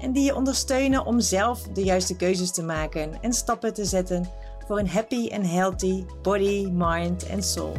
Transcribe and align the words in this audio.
en 0.00 0.12
die 0.12 0.24
je 0.24 0.34
ondersteunen 0.34 1.06
om 1.06 1.20
zelf 1.20 1.62
de 1.62 1.82
juiste 1.82 2.16
keuzes 2.16 2.52
te 2.52 2.62
maken 2.62 3.22
en 3.22 3.32
stappen 3.32 3.74
te 3.74 3.84
zetten 3.84 4.28
voor 4.66 4.78
een 4.78 4.88
happy 4.88 5.28
en 5.28 5.44
healthy 5.44 6.04
body, 6.22 6.68
mind 6.70 7.26
en 7.26 7.42
soul. 7.42 7.76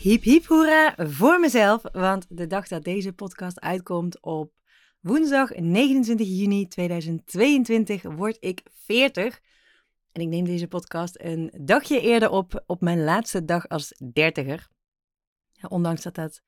Hiep 0.00 0.22
hiep 0.22 0.46
hoera 0.46 0.94
voor 0.96 1.40
mezelf, 1.40 1.82
want 1.92 2.26
de 2.28 2.46
dag 2.46 2.68
dat 2.68 2.84
deze 2.84 3.12
podcast 3.12 3.60
uitkomt 3.60 4.22
op 4.22 4.52
woensdag 5.00 5.54
29 5.54 6.26
juni 6.26 6.68
2022 6.68 8.02
word 8.02 8.36
ik 8.40 8.62
40. 8.72 9.40
En 10.12 10.22
ik 10.22 10.28
neem 10.28 10.44
deze 10.44 10.68
podcast 10.68 11.20
een 11.20 11.52
dagje 11.60 12.00
eerder 12.00 12.30
op, 12.30 12.62
op 12.66 12.80
mijn 12.80 13.04
laatste 13.04 13.44
dag 13.44 13.68
als 13.68 14.00
dertiger. 14.12 14.68
Ondanks 15.68 16.02
dat 16.02 16.14
dat 16.14 16.42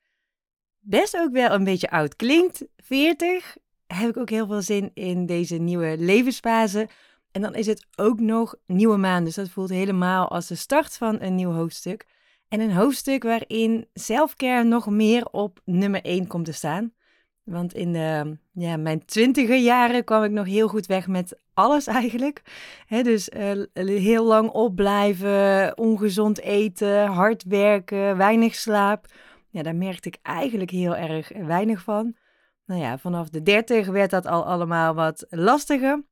best 0.79 1.17
ook 1.17 1.31
wel 1.31 1.51
een 1.51 1.63
beetje 1.63 1.89
oud 1.89 2.15
klinkt, 2.15 2.65
40, 2.77 3.57
heb 3.87 4.09
ik 4.09 4.17
ook 4.17 4.29
heel 4.29 4.47
veel 4.47 4.61
zin 4.61 4.91
in 4.93 5.25
deze 5.25 5.55
nieuwe 5.55 5.95
levensfase. 5.97 6.89
En 7.31 7.41
dan 7.41 7.55
is 7.55 7.65
het 7.65 7.85
ook 7.95 8.19
nog 8.19 8.55
nieuwe 8.65 8.97
maan, 8.97 9.23
dus 9.23 9.35
dat 9.35 9.49
voelt 9.49 9.69
helemaal 9.69 10.29
als 10.29 10.47
de 10.47 10.55
start 10.55 10.97
van 10.97 11.21
een 11.21 11.35
nieuw 11.35 11.51
hoofdstuk. 11.51 12.05
En 12.47 12.59
een 12.59 12.73
hoofdstuk 12.73 13.23
waarin 13.23 13.87
selfcare 13.93 14.63
nog 14.63 14.89
meer 14.89 15.25
op 15.25 15.61
nummer 15.65 16.01
1 16.01 16.27
komt 16.27 16.45
te 16.45 16.51
staan. 16.51 16.93
Want 17.43 17.73
in 17.73 17.93
de, 17.93 18.37
ja, 18.51 18.77
mijn 18.77 19.05
twintiger 19.05 19.57
jaren 19.57 20.03
kwam 20.03 20.23
ik 20.23 20.31
nog 20.31 20.45
heel 20.45 20.67
goed 20.67 20.85
weg 20.85 21.07
met 21.07 21.39
alles 21.53 21.87
eigenlijk. 22.01 22.41
dus 22.87 23.29
uh, 23.29 23.63
heel 23.73 24.25
lang 24.25 24.49
opblijven, 24.49 25.77
ongezond 25.77 26.39
eten, 26.39 27.05
hard 27.05 27.43
werken, 27.43 28.17
weinig 28.17 28.55
slaap. 28.55 29.05
Ja, 29.49 29.63
daar 29.63 29.75
merkte 29.75 30.07
ik 30.07 30.17
eigenlijk 30.21 30.69
heel 30.69 30.95
erg 30.95 31.31
weinig 31.37 31.81
van. 31.81 32.15
Nou 32.65 32.81
ja, 32.81 32.97
vanaf 32.97 33.29
de 33.29 33.43
dertig 33.43 33.87
werd 33.87 34.09
dat 34.09 34.25
al 34.25 34.45
allemaal 34.45 34.93
wat 34.93 35.25
lastiger. 35.29 36.03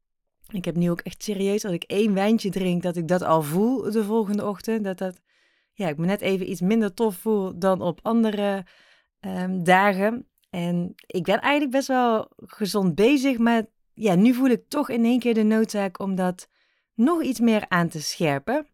Ik 0.47 0.65
heb 0.65 0.75
nu 0.75 0.91
ook 0.91 0.99
echt 0.99 1.23
serieus, 1.23 1.65
als 1.65 1.73
ik 1.73 1.83
één 1.83 2.13
wijntje 2.13 2.49
drink, 2.49 2.83
dat 2.83 2.95
ik 2.95 3.07
dat 3.07 3.21
al 3.21 3.41
voel 3.41 3.91
de 3.91 4.03
volgende 4.03 4.45
ochtend. 4.45 4.83
Dat 4.83 4.97
dat, 4.97 5.21
ja, 5.73 5.87
ik 5.87 5.97
me 5.97 6.05
net 6.05 6.21
even 6.21 6.49
iets 6.49 6.61
minder 6.61 6.93
tof 6.93 7.15
voel 7.15 7.59
dan 7.59 7.81
op 7.81 7.99
andere 8.01 8.65
um, 9.21 9.63
dagen. 9.63 10.27
En 10.49 10.93
ik 11.05 11.23
ben 11.23 11.39
eigenlijk 11.39 11.71
best 11.71 11.87
wel 11.87 12.31
gezond 12.35 12.95
bezig, 12.95 13.37
maar 13.37 13.65
ja, 13.93 14.15
nu 14.15 14.33
voel 14.33 14.49
ik 14.49 14.63
toch 14.67 14.89
in 14.89 15.05
één 15.05 15.19
keer 15.19 15.33
de 15.33 15.43
noodzaak 15.43 15.99
om 15.99 16.15
dat 16.15 16.47
nog 16.93 17.23
iets 17.23 17.39
meer 17.39 17.65
aan 17.67 17.87
te 17.87 18.01
scherpen. 18.01 18.67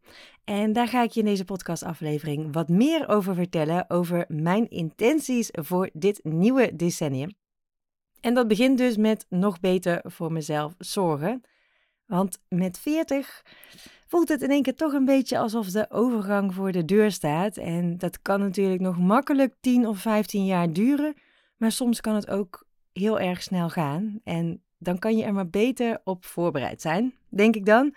En 0.43 0.73
daar 0.73 0.87
ga 0.87 1.03
ik 1.03 1.11
je 1.11 1.19
in 1.19 1.25
deze 1.25 1.45
podcastaflevering 1.45 2.53
wat 2.53 2.69
meer 2.69 3.07
over 3.07 3.35
vertellen, 3.35 3.89
over 3.89 4.25
mijn 4.27 4.69
intenties 4.69 5.49
voor 5.51 5.89
dit 5.93 6.19
nieuwe 6.23 6.75
decennium. 6.75 7.29
En 8.21 8.33
dat 8.33 8.47
begint 8.47 8.77
dus 8.77 8.97
met 8.97 9.25
nog 9.29 9.59
beter 9.59 10.01
voor 10.03 10.31
mezelf 10.31 10.73
zorgen. 10.77 11.41
Want 12.05 12.39
met 12.47 12.79
40 12.79 13.45
voelt 14.07 14.29
het 14.29 14.41
in 14.41 14.49
één 14.49 14.61
keer 14.61 14.75
toch 14.75 14.93
een 14.93 15.05
beetje 15.05 15.37
alsof 15.37 15.69
de 15.69 15.89
overgang 15.89 16.53
voor 16.53 16.71
de 16.71 16.85
deur 16.85 17.11
staat. 17.11 17.57
En 17.57 17.97
dat 17.97 18.21
kan 18.21 18.39
natuurlijk 18.39 18.81
nog 18.81 18.99
makkelijk 18.99 19.55
10 19.59 19.87
of 19.87 19.99
15 19.99 20.45
jaar 20.45 20.73
duren. 20.73 21.13
Maar 21.57 21.71
soms 21.71 22.01
kan 22.01 22.15
het 22.15 22.29
ook 22.29 22.67
heel 22.93 23.19
erg 23.19 23.43
snel 23.43 23.69
gaan. 23.69 24.19
En 24.23 24.63
dan 24.77 24.99
kan 24.99 25.17
je 25.17 25.23
er 25.23 25.33
maar 25.33 25.49
beter 25.49 26.01
op 26.03 26.25
voorbereid 26.25 26.81
zijn, 26.81 27.13
denk 27.29 27.55
ik 27.55 27.65
dan. 27.65 27.95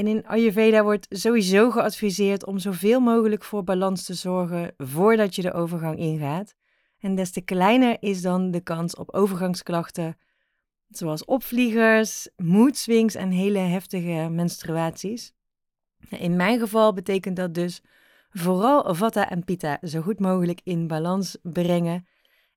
En 0.00 0.06
in 0.06 0.26
Ayurveda 0.26 0.82
wordt 0.82 1.06
sowieso 1.10 1.70
geadviseerd 1.70 2.46
om 2.46 2.58
zoveel 2.58 3.00
mogelijk 3.00 3.44
voor 3.44 3.64
balans 3.64 4.04
te 4.04 4.14
zorgen 4.14 4.74
voordat 4.76 5.34
je 5.34 5.42
de 5.42 5.52
overgang 5.52 5.98
ingaat. 5.98 6.54
En 6.98 7.14
des 7.14 7.30
te 7.30 7.40
kleiner 7.40 7.96
is 8.00 8.22
dan 8.22 8.50
de 8.50 8.60
kans 8.60 8.96
op 8.96 9.14
overgangsklachten, 9.14 10.16
zoals 10.88 11.24
opvliegers, 11.24 12.28
moedswings 12.36 13.14
en 13.14 13.30
hele 13.30 13.58
heftige 13.58 14.28
menstruaties. 14.30 15.32
In 16.08 16.36
mijn 16.36 16.58
geval 16.58 16.92
betekent 16.92 17.36
dat 17.36 17.54
dus 17.54 17.82
vooral 18.30 18.94
vata 18.94 19.30
en 19.30 19.44
pitta 19.44 19.78
zo 19.82 20.00
goed 20.00 20.20
mogelijk 20.20 20.60
in 20.64 20.86
balans 20.86 21.36
brengen. 21.42 22.06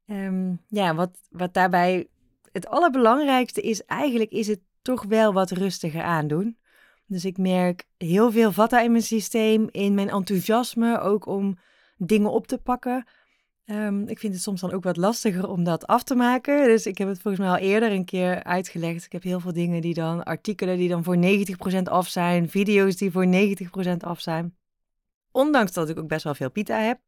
Um, 0.06 0.62
ja, 0.68 0.96
wat, 0.96 1.20
wat 1.30 1.54
daarbij 1.54 2.08
het 2.52 2.68
allerbelangrijkste 2.68 3.62
is, 3.62 3.86
eigenlijk 3.86 4.32
is 4.32 4.48
het 4.48 4.62
toch 4.82 5.04
wel 5.04 5.34
wat 5.34 5.52
rustiger 5.52 6.02
aandoen. 6.02 6.58
Dus 7.14 7.26
ik 7.26 7.38
merk 7.38 7.86
heel 7.98 8.32
veel 8.32 8.52
vata 8.52 8.82
in 8.82 8.92
mijn 8.92 9.04
systeem, 9.04 9.68
in 9.72 9.94
mijn 9.94 10.10
enthousiasme 10.10 11.00
ook 11.00 11.26
om 11.26 11.58
dingen 11.98 12.32
op 12.32 12.48
te 12.48 12.58
pakken. 12.58 13.08
Ehm, 13.66 14.08
ik 14.08 14.20
vind 14.20 14.34
het 14.34 14.42
soms 14.42 14.62
dan 14.62 14.72
ook 14.72 14.84
wat 14.84 14.98
lastiger 14.98 15.50
om 15.50 15.64
dat 15.64 15.88
af 15.88 16.04
te 16.04 16.16
maken. 16.16 16.68
Dus 16.68 16.86
ik 16.86 16.98
heb 16.98 17.08
het 17.08 17.20
volgens 17.20 17.44
mij 17.44 17.54
al 17.54 17.68
eerder 17.68 17.92
een 17.92 18.06
keer 18.06 18.44
uitgelegd. 18.44 19.06
Ik 19.06 19.12
heb 19.12 19.24
heel 19.24 19.40
veel 19.40 19.54
dingen 19.54 19.82
die 19.82 19.94
dan, 19.94 20.24
artikelen 20.24 20.78
die 20.78 20.90
dan 20.90 21.04
voor 21.04 21.18
90% 21.18 21.90
af 21.90 22.08
zijn, 22.08 22.50
video's 22.50 22.96
die 22.96 23.12
voor 23.12 23.26
90% 23.26 24.04
af 24.04 24.20
zijn. 24.20 24.56
Ondanks 25.32 25.72
dat 25.72 25.90
ik 25.90 26.00
ook 26.00 26.08
best 26.08 26.24
wel 26.24 26.36
veel 26.36 26.52
pita 26.52 26.80
heb. 26.80 27.00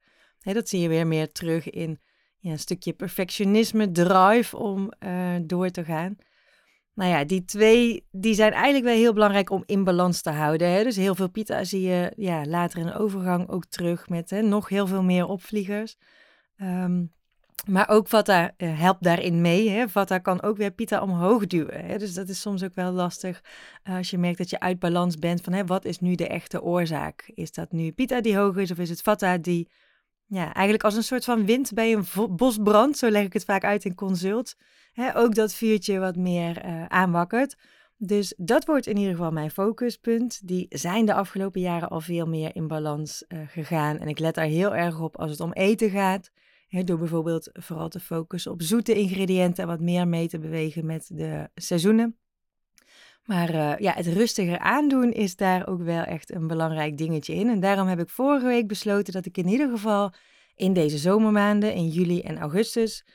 dat 0.41 0.69
zie 0.69 0.79
je 0.81 0.87
weer 0.87 1.07
meer 1.07 1.31
terug 1.31 1.69
in 1.69 1.99
een 2.41 2.59
stukje 2.59 2.93
perfectionisme, 2.93 3.91
drive 3.91 4.57
om 4.57 4.91
uh, 4.99 5.35
door 5.41 5.69
te 5.69 5.83
gaan. 5.83 6.17
Nou 6.95 7.09
ja, 7.11 7.23
die 7.23 7.45
twee 7.45 8.07
die 8.11 8.33
zijn 8.33 8.51
eigenlijk 8.51 8.85
wel 8.85 8.95
heel 8.95 9.13
belangrijk 9.13 9.49
om 9.49 9.63
in 9.65 9.83
balans 9.83 10.21
te 10.21 10.29
houden. 10.29 10.71
Hè? 10.71 10.83
Dus 10.83 10.95
heel 10.95 11.15
veel 11.15 11.29
pita 11.29 11.63
zie 11.63 11.81
je 11.81 12.11
ja, 12.15 12.45
later 12.45 12.79
in 12.79 12.85
de 12.85 12.97
overgang 12.97 13.49
ook 13.49 13.65
terug 13.65 14.09
met 14.09 14.29
hè, 14.29 14.41
nog 14.41 14.69
heel 14.69 14.87
veel 14.87 15.03
meer 15.03 15.25
opvliegers. 15.25 15.97
Um, 16.57 17.13
maar 17.65 17.89
ook 17.89 18.07
Vata 18.07 18.53
uh, 18.57 18.79
helpt 18.79 19.03
daarin 19.03 19.41
mee. 19.41 19.69
Hè? 19.69 19.89
Vata 19.89 20.17
kan 20.17 20.41
ook 20.41 20.57
weer 20.57 20.71
Pita 20.71 21.01
omhoog 21.01 21.47
duwen. 21.47 21.85
Hè? 21.85 21.97
Dus 21.97 22.13
dat 22.13 22.29
is 22.29 22.41
soms 22.41 22.63
ook 22.63 22.73
wel 22.73 22.91
lastig 22.91 23.43
uh, 23.83 23.95
als 23.95 24.09
je 24.09 24.17
merkt 24.17 24.37
dat 24.37 24.49
je 24.49 24.59
uit 24.59 24.79
balans 24.79 25.17
bent. 25.17 25.41
Van 25.41 25.53
hè, 25.53 25.65
wat 25.65 25.85
is 25.85 25.99
nu 25.99 26.15
de 26.15 26.27
echte 26.27 26.61
oorzaak? 26.61 27.31
Is 27.33 27.51
dat 27.51 27.71
nu 27.71 27.91
Pita 27.91 28.21
die 28.21 28.37
hoog 28.37 28.55
is 28.55 28.71
of 28.71 28.77
is 28.77 28.89
het 28.89 29.01
Vata 29.01 29.37
die 29.37 29.69
ja, 30.27 30.53
eigenlijk 30.53 30.83
als 30.83 30.95
een 30.95 31.03
soort 31.03 31.23
van 31.23 31.45
wind 31.45 31.73
bij 31.73 31.93
een 31.93 32.05
bosbrand, 32.35 32.97
zo 32.97 33.09
leg 33.09 33.25
ik 33.25 33.33
het 33.33 33.45
vaak 33.45 33.63
uit 33.63 33.85
in 33.85 33.95
consult, 33.95 34.55
ook 35.13 35.35
dat 35.35 35.53
vuurtje 35.53 35.99
wat 35.99 36.15
meer 36.15 36.65
uh, 36.65 36.85
aanwakkert. 36.85 37.55
Dus 37.97 38.33
dat 38.37 38.65
wordt 38.65 38.87
in 38.87 38.97
ieder 38.97 39.11
geval 39.11 39.31
mijn 39.31 39.51
focuspunt. 39.51 40.47
Die 40.47 40.65
zijn 40.69 41.05
de 41.05 41.13
afgelopen 41.13 41.61
jaren 41.61 41.89
al 41.89 42.01
veel 42.01 42.25
meer 42.25 42.55
in 42.55 42.67
balans 42.67 43.25
uh, 43.27 43.39
gegaan. 43.47 43.97
En 43.97 44.07
ik 44.07 44.19
let 44.19 44.35
daar 44.35 44.45
heel 44.45 44.75
erg 44.75 44.99
op 44.99 45.17
als 45.17 45.31
het 45.31 45.39
om 45.39 45.53
eten 45.53 45.89
gaat. 45.89 46.31
Door 46.83 46.97
bijvoorbeeld 46.97 47.49
vooral 47.53 47.89
te 47.89 47.99
focussen 47.99 48.51
op 48.51 48.61
zoete 48.61 48.93
ingrediënten 48.93 49.63
en 49.63 49.69
wat 49.69 49.79
meer 49.79 50.07
mee 50.07 50.27
te 50.27 50.39
bewegen 50.39 50.85
met 50.85 51.09
de 51.13 51.49
seizoenen. 51.55 52.17
Maar 53.25 53.53
uh, 53.53 53.77
ja, 53.77 53.93
het 53.93 54.07
rustiger 54.07 54.59
aandoen 54.59 55.11
is 55.11 55.35
daar 55.35 55.67
ook 55.67 55.81
wel 55.81 56.03
echt 56.03 56.33
een 56.33 56.47
belangrijk 56.47 56.97
dingetje 56.97 57.33
in. 57.33 57.49
En 57.49 57.59
daarom 57.59 57.87
heb 57.87 57.99
ik 57.99 58.09
vorige 58.09 58.45
week 58.45 58.67
besloten 58.67 59.13
dat 59.13 59.25
ik 59.25 59.37
in 59.37 59.47
ieder 59.47 59.69
geval 59.69 60.13
in 60.55 60.73
deze 60.73 60.97
zomermaanden, 60.97 61.73
in 61.73 61.87
juli 61.87 62.21
en 62.21 62.37
augustus, 62.37 63.05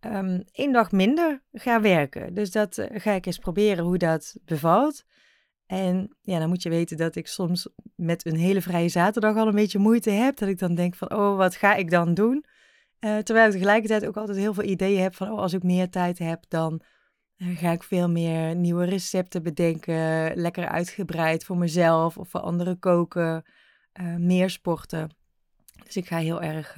um, 0.00 0.44
één 0.52 0.72
dag 0.72 0.92
minder 0.92 1.42
ga 1.52 1.80
werken. 1.80 2.34
Dus 2.34 2.50
dat 2.50 2.78
uh, 2.78 2.86
ga 2.92 3.12
ik 3.12 3.26
eens 3.26 3.38
proberen 3.38 3.84
hoe 3.84 3.98
dat 3.98 4.36
bevalt. 4.44 5.04
En 5.66 6.16
ja, 6.20 6.38
dan 6.38 6.48
moet 6.48 6.62
je 6.62 6.68
weten 6.68 6.96
dat 6.96 7.16
ik 7.16 7.26
soms 7.26 7.68
met 7.94 8.26
een 8.26 8.36
hele 8.36 8.60
vrije 8.60 8.88
zaterdag 8.88 9.36
al 9.36 9.46
een 9.46 9.54
beetje 9.54 9.78
moeite 9.78 10.10
heb. 10.10 10.36
Dat 10.36 10.48
ik 10.48 10.58
dan 10.58 10.74
denk 10.74 10.94
van, 10.94 11.12
oh, 11.12 11.36
wat 11.36 11.56
ga 11.56 11.74
ik 11.74 11.90
dan 11.90 12.14
doen? 12.14 12.44
Uh, 13.00 13.18
terwijl 13.18 13.46
ik 13.46 13.52
tegelijkertijd 13.52 14.06
ook 14.06 14.16
altijd 14.16 14.38
heel 14.38 14.54
veel 14.54 14.64
ideeën 14.64 15.02
heb 15.02 15.14
van, 15.14 15.30
oh, 15.30 15.38
als 15.38 15.52
ik 15.52 15.62
meer 15.62 15.90
tijd 15.90 16.18
heb, 16.18 16.44
dan 16.48 16.82
uh, 17.38 17.58
ga 17.58 17.70
ik 17.70 17.82
veel 17.82 18.10
meer 18.10 18.56
nieuwe 18.56 18.84
recepten 18.84 19.42
bedenken. 19.42 20.32
Lekker 20.36 20.68
uitgebreid 20.68 21.44
voor 21.44 21.56
mezelf 21.56 22.18
of 22.18 22.28
voor 22.28 22.40
anderen 22.40 22.78
koken. 22.78 23.44
Uh, 24.00 24.16
meer 24.16 24.50
sporten. 24.50 25.10
Dus 25.84 25.96
ik 25.96 26.06
ga 26.06 26.16
heel 26.16 26.42
erg 26.42 26.76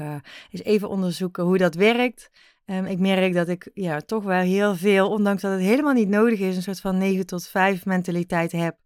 eens 0.51 0.63
even 0.63 0.89
onderzoeken 0.89 1.45
hoe 1.45 1.59
dat 1.59 1.75
werkt. 1.75 2.31
Um, 2.65 2.87
ik 2.87 2.99
merk 2.99 3.35
dat 3.35 3.49
ik 3.49 3.71
ja, 3.75 4.01
toch 4.01 4.25
wel 4.25 4.41
heel 4.41 4.77
veel, 4.77 5.11
ondanks 5.11 5.43
dat 5.43 5.53
het 5.53 5.61
helemaal 5.61 5.93
niet 5.93 6.09
nodig 6.09 6.39
is, 6.39 6.57
een 6.57 6.63
soort 6.63 6.81
van 6.81 6.99
9 6.99 7.27
tot 7.27 7.47
5 7.47 7.85
mentaliteit 7.85 8.53
heb. 8.53 8.77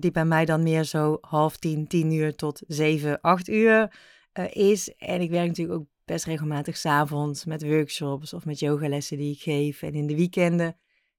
die 0.00 0.10
bij 0.10 0.24
mij 0.24 0.44
dan 0.44 0.62
meer 0.62 0.84
zo 0.84 1.18
half 1.20 1.56
tien, 1.56 1.86
tien 1.86 2.12
uur 2.12 2.34
tot 2.34 2.62
7, 2.66 3.20
8 3.20 3.48
uur 3.48 3.92
is. 4.50 4.94
En 4.96 5.20
ik 5.20 5.30
werk 5.30 5.46
natuurlijk 5.46 5.78
ook 5.78 5.88
best 6.10 6.24
regelmatig 6.24 6.76
s'avonds 6.76 7.44
met 7.44 7.62
workshops 7.62 8.32
of 8.32 8.44
met 8.44 8.58
yogalessen 8.58 9.16
die 9.16 9.32
ik 9.32 9.40
geef 9.40 9.82
en 9.82 9.94
in 9.94 10.06
de 10.06 10.16
weekenden. 10.16 10.76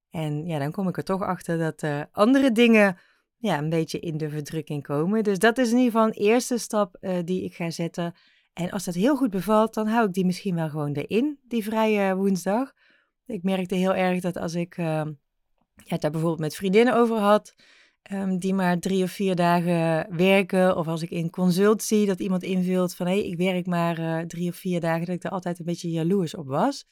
En 0.09 0.45
ja, 0.45 0.59
dan 0.59 0.71
kom 0.71 0.87
ik 0.87 0.97
er 0.97 1.03
toch 1.03 1.21
achter 1.21 1.57
dat 1.57 1.83
uh, 1.83 2.01
andere 2.11 2.51
dingen 2.51 2.97
ja, 3.37 3.57
een 3.57 3.69
beetje 3.69 3.99
in 3.99 4.17
de 4.17 4.29
verdrukking 4.29 4.83
komen. 4.83 5.23
Dus 5.23 5.39
dat 5.39 5.57
is 5.57 5.71
in 5.71 5.77
ieder 5.77 5.91
geval 5.91 6.07
een 6.07 6.13
eerste 6.13 6.57
stap 6.57 6.97
uh, 7.01 7.17
die 7.25 7.43
ik 7.43 7.55
ga 7.55 7.69
zetten. 7.69 8.13
En 8.53 8.71
als 8.71 8.83
dat 8.83 8.93
heel 8.93 9.15
goed 9.15 9.29
bevalt, 9.29 9.73
dan 9.73 9.87
hou 9.87 10.07
ik 10.07 10.13
die 10.13 10.25
misschien 10.25 10.55
wel 10.55 10.69
gewoon 10.69 10.93
erin, 10.93 11.39
die 11.43 11.63
vrije 11.63 12.15
woensdag. 12.15 12.73
Ik 13.25 13.43
merkte 13.43 13.75
heel 13.75 13.95
erg 13.95 14.21
dat 14.21 14.37
als 14.37 14.53
ik 14.53 14.77
uh, 14.77 14.85
ja, 15.75 15.97
daar 15.97 16.11
bijvoorbeeld 16.11 16.39
met 16.39 16.55
vriendinnen 16.55 16.95
over 16.95 17.17
had, 17.17 17.55
um, 18.11 18.37
die 18.37 18.53
maar 18.53 18.79
drie 18.79 19.03
of 19.03 19.11
vier 19.11 19.35
dagen 19.35 20.15
werken, 20.17 20.77
of 20.77 20.87
als 20.87 21.01
ik 21.01 21.09
in 21.09 21.29
consult 21.29 21.83
zie 21.83 22.05
dat 22.05 22.19
iemand 22.19 22.43
invult 22.43 22.95
van 22.95 23.07
hé, 23.07 23.13
hey, 23.13 23.27
ik 23.27 23.37
werk 23.37 23.65
maar 23.65 23.99
uh, 23.99 24.19
drie 24.19 24.49
of 24.49 24.55
vier 24.55 24.79
dagen, 24.79 25.05
dat 25.05 25.15
ik 25.15 25.23
er 25.23 25.29
altijd 25.29 25.59
een 25.59 25.65
beetje 25.65 25.89
jaloers 25.89 26.35
op 26.35 26.47
was. 26.47 26.85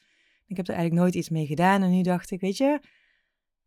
Ik 0.47 0.57
heb 0.57 0.67
er 0.67 0.73
eigenlijk 0.73 1.01
nooit 1.01 1.15
iets 1.15 1.29
mee 1.29 1.45
gedaan 1.45 1.81
en 1.81 1.91
nu 1.91 2.01
dacht 2.01 2.31
ik, 2.31 2.39
weet 2.39 2.57
je, 2.57 2.79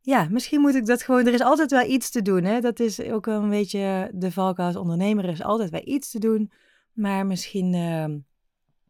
ja, 0.00 0.29
misschien 0.31 0.61
moet 0.61 0.75
ik 0.75 0.87
dat 0.87 1.03
gewoon. 1.03 1.27
Er 1.27 1.35
is 1.35 1.41
altijd 1.41 1.71
wel 1.71 1.91
iets 1.91 2.11
te 2.11 2.23
doen. 2.23 2.44
Hè? 2.44 2.61
Dat 2.61 2.81
is 2.81 3.00
ook 3.00 3.27
een 3.27 3.50
beetje 3.50 4.11
de 4.15 4.33
valkuil 4.33 4.69
als 4.69 4.77
ondernemer. 4.77 5.25
Er 5.25 5.31
is 5.31 5.43
altijd 5.43 5.71
wel 5.71 5.83
iets 5.85 6.11
te 6.11 6.19
doen. 6.19 6.53
Maar 6.93 7.27
misschien 7.27 7.75
uh, 7.75 8.05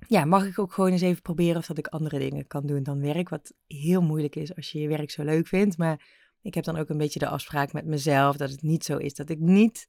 ja, 0.06 0.24
mag 0.24 0.46
ik 0.46 0.58
ook 0.58 0.72
gewoon 0.72 0.90
eens 0.90 1.00
even 1.00 1.22
proberen 1.22 1.56
of 1.56 1.66
dat 1.66 1.78
ik 1.78 1.86
andere 1.86 2.18
dingen 2.18 2.46
kan 2.46 2.66
doen 2.66 2.82
dan 2.82 3.00
werk. 3.00 3.28
Wat 3.28 3.54
heel 3.66 4.02
moeilijk 4.02 4.36
is 4.36 4.56
als 4.56 4.72
je 4.72 4.80
je 4.80 4.88
werk 4.88 5.10
zo 5.10 5.22
leuk 5.24 5.46
vindt. 5.46 5.78
Maar 5.78 6.21
ik 6.42 6.54
heb 6.54 6.64
dan 6.64 6.76
ook 6.76 6.88
een 6.88 6.98
beetje 6.98 7.18
de 7.18 7.28
afspraak 7.28 7.72
met 7.72 7.84
mezelf 7.84 8.36
dat 8.36 8.50
het 8.50 8.62
niet 8.62 8.84
zo 8.84 8.96
is 8.96 9.14
dat 9.14 9.28
ik 9.28 9.38
niet 9.38 9.86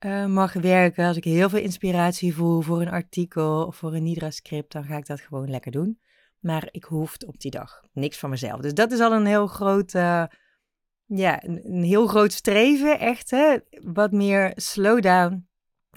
uh, 0.00 0.26
mag 0.26 0.52
werken. 0.52 1.06
Als 1.06 1.16
ik 1.16 1.24
heel 1.24 1.48
veel 1.48 1.60
inspiratie 1.60 2.34
voel 2.34 2.60
voor 2.60 2.80
een 2.80 2.90
artikel 2.90 3.66
of 3.66 3.76
voor 3.76 3.94
een 3.94 4.02
Nidra-script, 4.02 4.72
dan 4.72 4.84
ga 4.84 4.96
ik 4.96 5.06
dat 5.06 5.20
gewoon 5.20 5.50
lekker 5.50 5.70
doen. 5.70 5.98
Maar 6.40 6.68
ik 6.70 6.84
hoef 6.84 7.16
op 7.26 7.40
die 7.40 7.50
dag 7.50 7.82
niks 7.92 8.18
van 8.18 8.30
mezelf. 8.30 8.60
Dus 8.60 8.74
dat 8.74 8.92
is 8.92 9.00
al 9.00 9.12
een 9.12 9.26
heel 9.26 9.46
groot. 9.46 9.94
Uh, 9.94 10.24
ja, 11.06 11.44
een, 11.44 11.82
heel 11.82 12.06
groot 12.06 12.32
streven, 12.32 12.98
echt. 12.98 13.30
Hè? 13.30 13.56
Wat 13.82 14.12
meer 14.12 14.52
slowdown. 14.54 15.48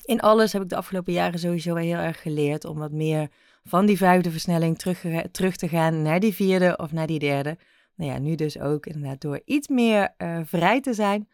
In 0.06 0.20
alles 0.20 0.54
heb 0.54 0.62
ik 0.62 0.70
de 0.70 0.76
afgelopen 0.76 1.14
jaren 1.14 1.40
sowieso 1.40 1.76
heel 1.76 1.98
erg 1.98 2.22
geleerd 2.22 2.66
om 2.66 2.78
wat 2.78 2.92
meer 2.92 3.30
van 3.64 3.86
die 3.86 3.98
vijfde 3.98 4.32
versnelling 4.32 4.78
terug, 4.78 5.04
terug 5.32 5.56
te 5.56 5.68
gaan 5.68 6.02
naar 6.02 6.20
die 6.20 6.34
vierde 6.34 6.78
of 6.78 6.92
naar 6.92 7.08
die 7.08 7.20
derde. 7.20 7.58
Nou 8.00 8.12
ja, 8.12 8.20
nu 8.20 8.36
dus 8.36 8.60
ook 8.60 8.86
inderdaad 8.86 9.22
door 9.22 9.42
iets 9.46 9.68
meer 9.68 10.14
uh, 10.18 10.40
vrij 10.44 10.82
te 10.82 10.94
zijn. 10.94 11.28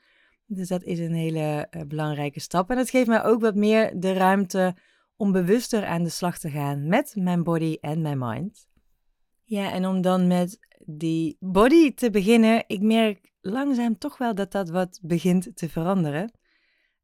Dus 0.45 0.67
dat 0.67 0.83
is 0.83 0.99
een 0.99 1.13
hele 1.13 1.67
uh, 1.71 1.81
belangrijke 1.87 2.39
stap. 2.39 2.69
En 2.69 2.77
het 2.77 2.89
geeft 2.89 3.07
mij 3.07 3.23
ook 3.23 3.41
wat 3.41 3.55
meer 3.55 3.99
de 3.99 4.13
ruimte 4.13 4.75
om 5.15 5.31
bewuster 5.31 5.85
aan 5.85 6.03
de 6.03 6.09
slag 6.09 6.37
te 6.37 6.49
gaan 6.49 6.87
met 6.87 7.15
mijn 7.15 7.43
body 7.43 7.77
en 7.81 8.01
mijn 8.01 8.17
mind. 8.17 8.67
Ja, 9.43 9.71
en 9.71 9.85
om 9.85 10.01
dan 10.01 10.27
met 10.27 10.59
die 10.85 11.37
body 11.39 11.93
te 11.93 12.09
beginnen, 12.09 12.63
ik 12.67 12.81
merk 12.81 13.31
langzaam 13.41 13.97
toch 13.97 14.17
wel 14.17 14.35
dat 14.35 14.51
dat 14.51 14.69
wat 14.69 14.99
begint 15.01 15.55
te 15.55 15.69
veranderen. 15.69 16.31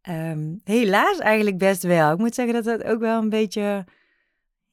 Um, 0.09 0.61
helaas 0.63 1.17
eigenlijk 1.17 1.57
best 1.57 1.83
wel. 1.83 2.11
Ik 2.11 2.17
moet 2.17 2.35
zeggen 2.35 2.53
dat 2.53 2.63
dat 2.63 2.83
ook 2.83 2.99
wel 2.99 3.21
een 3.21 3.29
beetje 3.29 3.85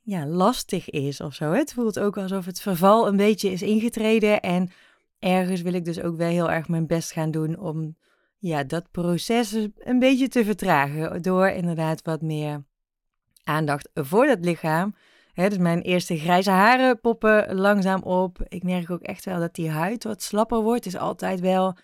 ja, 0.09 0.27
lastig 0.27 0.91
is 0.91 1.21
of 1.21 1.35
zo. 1.35 1.53
Het 1.53 1.73
voelt 1.73 1.99
ook 1.99 2.17
alsof 2.17 2.45
het 2.45 2.61
verval 2.61 3.09
een 3.09 3.17
beetje 3.17 3.51
is 3.51 3.63
ingetreden. 3.63 4.41
En 4.41 4.71
ergens 5.19 5.63
wil 5.63 5.73
ik 5.73 5.85
dus 5.85 6.01
ook 6.01 6.17
wel 6.17 6.29
heel 6.29 6.51
erg 6.51 6.69
mijn 6.69 6.87
best 6.87 7.13
gaan 7.13 7.31
doen 7.31 7.59
om 7.59 7.97
ja, 8.39 8.65
dat 8.65 8.91
proces 8.91 9.53
een 9.79 9.99
beetje 9.99 10.29
te 10.29 10.45
vertragen. 10.45 11.23
Door 11.23 11.49
inderdaad 11.49 12.03
wat 12.03 12.23
meer 12.23 12.65
aandacht 13.45 13.89
voor 13.95 14.27
dat 14.27 14.45
lichaam 14.45 14.95
Hè, 15.39 15.49
dus 15.49 15.59
mijn 15.59 15.81
eerste 15.81 16.19
grijze 16.19 16.51
haren 16.51 17.01
poppen 17.01 17.55
langzaam 17.55 18.03
op. 18.03 18.39
Ik 18.49 18.63
merk 18.63 18.91
ook 18.91 19.03
echt 19.03 19.25
wel 19.25 19.41
dat 19.41 19.55
die 19.55 19.71
huid 19.71 20.05
wat 20.05 20.23
slapper 20.23 20.61
wordt. 20.61 20.87
Is 20.87 20.97
altijd 20.97 21.41
wel 21.41 21.77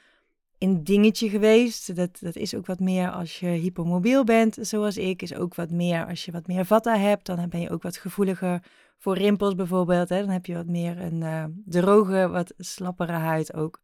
een 0.58 0.84
dingetje 0.84 1.28
geweest. 1.28 1.96
Dat, 1.96 2.18
dat 2.20 2.36
is 2.36 2.54
ook 2.54 2.66
wat 2.66 2.80
meer 2.80 3.10
als 3.10 3.40
je 3.40 3.46
hypermobiel 3.46 4.24
bent, 4.24 4.58
zoals 4.60 4.96
ik. 4.96 5.22
Is 5.22 5.34
ook 5.34 5.54
wat 5.54 5.70
meer 5.70 6.06
als 6.06 6.24
je 6.24 6.32
wat 6.32 6.46
meer 6.46 6.64
vata 6.64 6.96
hebt. 6.96 7.26
Dan 7.26 7.48
ben 7.48 7.60
je 7.60 7.70
ook 7.70 7.82
wat 7.82 7.96
gevoeliger 7.96 8.62
voor 8.98 9.16
rimpels 9.16 9.54
bijvoorbeeld. 9.54 10.08
Hè. 10.08 10.20
Dan 10.20 10.30
heb 10.30 10.46
je 10.46 10.54
wat 10.54 10.66
meer 10.66 11.00
een 11.00 11.20
uh, 11.20 11.44
droge, 11.64 12.28
wat 12.28 12.54
slappere 12.58 13.12
huid 13.12 13.54
ook. 13.54 13.82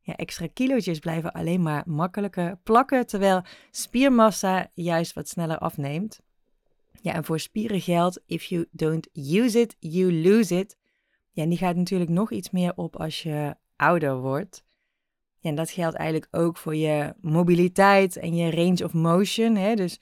Ja, 0.00 0.16
extra 0.16 0.46
kilootjes 0.54 0.98
blijven 0.98 1.32
alleen 1.32 1.62
maar 1.62 1.82
makkelijker 1.86 2.58
plakken, 2.62 3.06
terwijl 3.06 3.42
spiermassa 3.70 4.70
juist 4.74 5.12
wat 5.12 5.28
sneller 5.28 5.58
afneemt. 5.58 6.20
Ja, 7.00 7.12
en 7.12 7.24
voor 7.24 7.40
spieren 7.40 7.80
geldt, 7.80 8.20
if 8.26 8.44
you 8.44 8.66
don't 8.70 9.08
use 9.12 9.60
it, 9.60 9.76
you 9.78 10.12
lose 10.12 10.58
it. 10.58 10.76
Ja, 11.30 11.42
en 11.42 11.48
die 11.48 11.58
gaat 11.58 11.76
natuurlijk 11.76 12.10
nog 12.10 12.30
iets 12.30 12.50
meer 12.50 12.72
op 12.76 12.96
als 12.96 13.22
je 13.22 13.54
ouder 13.76 14.16
wordt. 14.20 14.64
En 15.40 15.54
dat 15.54 15.70
geldt 15.70 15.96
eigenlijk 15.96 16.36
ook 16.36 16.56
voor 16.56 16.76
je 16.76 17.14
mobiliteit 17.20 18.16
en 18.16 18.34
je 18.36 18.50
range 18.50 18.84
of 18.84 18.92
motion. 18.92 19.56
Hè? 19.56 19.74
Dus 19.74 20.00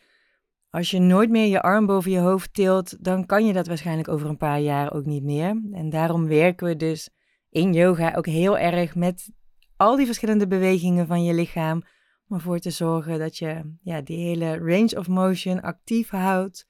als 0.70 0.90
je 0.90 0.98
nooit 0.98 1.30
meer 1.30 1.46
je 1.46 1.62
arm 1.62 1.86
boven 1.86 2.10
je 2.10 2.18
hoofd 2.18 2.54
tilt, 2.54 3.04
dan 3.04 3.26
kan 3.26 3.46
je 3.46 3.52
dat 3.52 3.66
waarschijnlijk 3.66 4.08
over 4.08 4.28
een 4.28 4.36
paar 4.36 4.60
jaar 4.60 4.92
ook 4.92 5.04
niet 5.04 5.22
meer. 5.22 5.62
En 5.72 5.90
daarom 5.90 6.26
werken 6.26 6.66
we 6.66 6.76
dus 6.76 7.10
in 7.50 7.72
yoga 7.72 8.14
ook 8.14 8.26
heel 8.26 8.58
erg 8.58 8.94
met 8.94 9.30
al 9.76 9.96
die 9.96 10.06
verschillende 10.06 10.46
bewegingen 10.46 11.06
van 11.06 11.24
je 11.24 11.34
lichaam. 11.34 11.82
Om 12.28 12.36
ervoor 12.36 12.58
te 12.58 12.70
zorgen 12.70 13.18
dat 13.18 13.36
je 13.36 13.76
ja, 13.82 14.00
die 14.00 14.18
hele 14.18 14.58
range 14.58 14.98
of 14.98 15.08
motion 15.08 15.60
actief 15.60 16.10
houdt. 16.10 16.66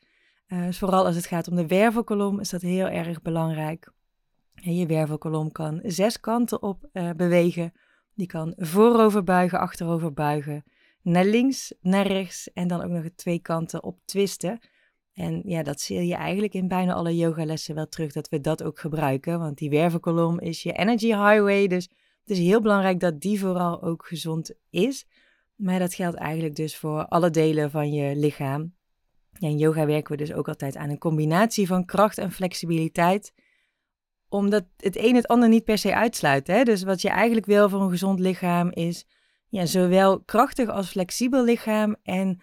Uh, 0.49 0.71
vooral 0.71 1.07
als 1.07 1.17
het 1.17 1.27
gaat 1.27 1.49
om 1.49 1.57
de 1.57 1.67
wervelkolom 1.67 2.41
is 2.41 2.51
dat 2.51 2.63
heel 2.63 2.87
erg 2.87 3.23
belangrijk. 3.23 3.93
je 4.55 4.87
wervelkolom 4.87 5.53
kan 5.53 5.81
zes 5.85 6.21
kanten 6.21 6.63
op 6.63 6.89
uh, 6.93 7.11
bewegen. 7.11 7.73
Die 8.17 8.27
kan 8.27 8.53
voorover 8.57 9.25
buigen, 9.25 9.59
achterover 9.59 10.13
buigen, 10.13 10.65
naar 11.03 11.25
links, 11.25 11.75
naar 11.81 12.07
rechts 12.07 12.53
en 12.53 12.69
dan 12.69 12.83
ook 12.83 12.91
nog 12.91 13.05
twee 13.17 13.39
kanten 13.39 13.83
op 13.83 13.99
twisten. 14.05 14.59
En 15.13 15.43
ja, 15.45 15.63
dat 15.63 15.81
zie 15.81 16.07
je 16.07 16.15
eigenlijk 16.15 16.55
in 16.55 16.69
bijna 16.69 16.95
alle 16.95 17.17
yogalessen 17.17 17.75
wel 17.75 17.89
terug 17.89 18.13
dat 18.13 18.29
we 18.29 18.41
dat 18.41 18.63
ook 18.63 18.79
gebruiken. 18.79 19.39
Want 19.39 19.59
die 19.59 19.71
wervelkolom 19.71 20.41
is 20.41 20.63
je 20.63 20.73
energy 20.73 21.07
highway. 21.07 21.67
Dus 21.67 21.89
het 22.21 22.31
is 22.31 22.39
heel 22.39 22.61
belangrijk 22.61 23.01
dat 23.01 23.21
die 23.21 23.41
vooral 23.41 23.83
ook 23.83 24.07
gezond 24.07 24.55
is. 24.71 25.07
Maar 25.55 25.79
dat 25.79 25.95
geldt 25.95 26.17
eigenlijk 26.17 26.55
dus 26.55 26.77
voor 26.77 27.07
alle 27.07 27.31
delen 27.31 27.71
van 27.71 27.93
je 27.93 28.17
lichaam. 28.17 28.75
In 29.39 29.59
yoga 29.59 29.87
werken 29.87 30.11
we 30.11 30.17
dus 30.17 30.33
ook 30.33 30.49
altijd 30.49 30.77
aan 30.77 30.91
een 30.91 30.99
combinatie 30.99 31.67
van 31.67 31.85
kracht 31.85 32.19
en 32.19 32.33
flexibiliteit. 32.33 33.32
Omdat 34.29 34.65
het 34.77 34.97
een 34.97 35.15
het 35.15 35.29
ander 35.29 35.49
niet 35.49 35.65
per 35.65 35.79
se 35.79 35.95
uitsluit. 35.95 36.47
Hè? 36.47 36.63
Dus 36.63 36.83
wat 36.83 37.03
je 37.03 37.09
eigenlijk 37.09 37.47
wil 37.47 37.69
voor 37.69 37.81
een 37.81 37.91
gezond 37.91 38.21
lichaam 38.21 38.71
is 38.71 39.06
ja, 39.49 39.67
zowel 39.67 40.21
krachtig 40.21 40.69
als 40.69 40.89
flexibel 40.89 41.45
lichaam. 41.45 41.97
En 42.03 42.41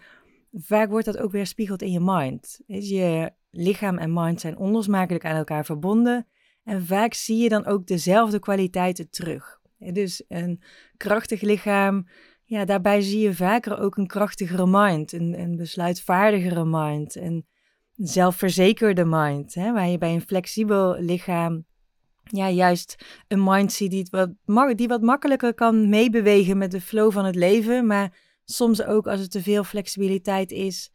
vaak 0.52 0.90
wordt 0.90 1.06
dat 1.06 1.18
ook 1.18 1.32
weer 1.32 1.46
spiegeld 1.46 1.82
in 1.82 1.90
je 1.90 2.00
mind. 2.00 2.60
Dus 2.66 2.88
je 2.88 3.32
lichaam 3.50 3.98
en 3.98 4.12
mind 4.12 4.40
zijn 4.40 4.58
onlosmakelijk 4.58 5.24
aan 5.24 5.36
elkaar 5.36 5.64
verbonden. 5.64 6.26
En 6.64 6.86
vaak 6.86 7.14
zie 7.14 7.42
je 7.42 7.48
dan 7.48 7.66
ook 7.66 7.86
dezelfde 7.86 8.38
kwaliteiten 8.38 9.10
terug. 9.10 9.60
Dus 9.78 10.24
een 10.28 10.62
krachtig 10.96 11.40
lichaam 11.40 12.06
ja, 12.44 12.64
daarbij 12.64 13.00
zie 13.00 13.20
je 13.20 13.34
vaker 13.34 13.78
ook 13.78 13.96
een 13.96 14.06
krachtigere 14.06 14.66
mind, 14.66 15.12
een, 15.12 15.56
besluitvaardigere 15.56 16.64
mind, 16.64 17.14
een 17.14 17.46
zelfverzekerde 17.92 19.04
mind. 19.04 19.54
Hè, 19.54 19.72
waar 19.72 19.88
je 19.88 19.98
bij 19.98 20.14
een 20.14 20.20
flexibel 20.20 20.96
lichaam 20.98 21.66
ja, 22.24 22.50
juist 22.50 23.04
een 23.28 23.44
mind 23.44 23.72
ziet 23.72 23.90
die 23.90 24.06
wat, 24.10 24.30
die 24.78 24.88
wat 24.88 25.02
makkelijker 25.02 25.54
kan 25.54 25.88
meebewegen 25.88 26.58
met 26.58 26.70
de 26.70 26.80
flow 26.80 27.12
van 27.12 27.24
het 27.24 27.34
leven. 27.34 27.86
Maar 27.86 28.16
soms 28.44 28.82
ook 28.82 29.06
als 29.06 29.20
er 29.20 29.28
te 29.28 29.42
veel 29.42 29.64
flexibiliteit 29.64 30.50
is, 30.50 30.92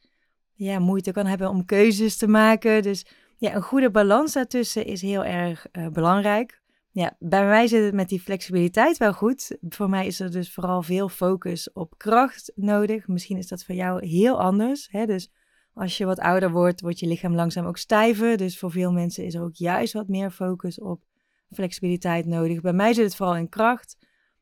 ja, 0.54 0.80
moeite 0.80 1.12
kan 1.12 1.26
hebben 1.26 1.50
om 1.50 1.66
keuzes 1.66 2.18
te 2.18 2.28
maken. 2.28 2.82
Dus 2.82 3.06
ja, 3.38 3.56
een 3.56 3.62
goede 3.62 3.92
balans 3.92 4.34
daartussen 4.34 4.86
is 4.86 5.02
heel 5.02 5.24
erg 5.24 5.66
uh, 5.72 5.88
belangrijk. 5.88 6.62
Ja, 6.92 7.16
bij 7.20 7.46
mij 7.46 7.68
zit 7.68 7.84
het 7.84 7.94
met 7.94 8.10
die 8.10 8.22
flexibiliteit 8.22 8.98
wel 8.98 9.14
goed. 9.14 9.58
Voor 9.70 9.90
mij 9.90 10.08
is 10.08 10.20
er 10.20 10.32
dus 10.32 10.54
vooral 10.54 10.82
veel 10.82 11.10
focus 11.10 11.72
op 11.74 11.94
kracht 11.98 12.52
nodig. 12.56 13.08
Misschien 13.08 13.38
is 13.38 13.48
dat 13.48 13.64
voor 13.64 13.76
jou 13.76 14.08
heel 14.08 14.42
anders. 14.42 14.88
Hè? 14.92 15.06
Dus 15.06 15.32
als 15.74 15.98
je 15.98 16.06
wat 16.06 16.20
ouder 16.20 16.52
wordt, 16.52 16.82
wordt 16.82 17.00
je 17.00 17.08
lichaam 17.08 17.36
langzaam 17.36 17.66
ook 17.66 17.78
stijver. 17.78 18.38
Dus 18.38 18.60
voor 18.60 18.72
veel 18.72 18.92
mensen 18.92 19.26
is 19.26 19.34
er 19.34 19.44
ook 19.44 19.56
juist 19.56 19.94
wat 19.94 20.08
meer 20.08 20.32
focus 20.32 20.80
op 20.80 21.02
flexibiliteit 21.52 22.26
nodig. 22.26 22.62
Bij 22.62 22.74
mij 22.74 22.94
zit 22.94 23.04
het 23.04 23.16
vooral 23.16 23.36
in 23.36 23.50
kracht. 23.50 23.98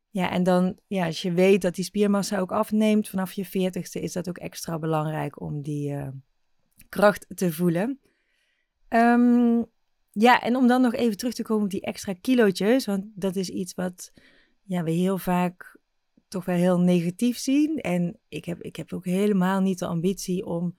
Ja, 0.09 0.31
en 0.31 0.43
dan, 0.43 0.77
ja, 0.87 1.05
als 1.05 1.21
je 1.21 1.31
weet 1.31 1.61
dat 1.61 1.75
die 1.75 1.83
spiermassa 1.83 2.39
ook 2.39 2.51
afneemt 2.51 3.09
vanaf 3.09 3.31
je 3.31 3.45
veertigste, 3.45 3.99
is 3.99 4.13
dat 4.13 4.29
ook 4.29 4.37
extra 4.37 4.79
belangrijk 4.79 5.41
om 5.41 5.61
die 5.61 5.91
uh, 5.91 6.07
kracht 6.89 7.25
te 7.35 7.53
voelen. 7.53 7.99
Um, 8.89 9.65
ja, 10.11 10.41
en 10.41 10.55
om 10.55 10.67
dan 10.67 10.81
nog 10.81 10.93
even 10.93 11.17
terug 11.17 11.33
te 11.33 11.43
komen 11.43 11.63
op 11.63 11.69
die 11.69 11.81
extra 11.81 12.13
kilootjes, 12.21 12.85
want 12.85 13.05
dat 13.15 13.35
is 13.35 13.49
iets 13.49 13.73
wat 13.73 14.11
ja, 14.63 14.83
we 14.83 14.91
heel 14.91 15.17
vaak 15.17 15.77
toch 16.27 16.45
wel 16.45 16.55
heel 16.55 16.79
negatief 16.79 17.37
zien. 17.37 17.77
En 17.77 18.19
ik 18.29 18.45
heb, 18.45 18.61
ik 18.61 18.75
heb 18.75 18.93
ook 18.93 19.05
helemaal 19.05 19.61
niet 19.61 19.79
de 19.79 19.85
ambitie 19.85 20.45
om 20.45 20.77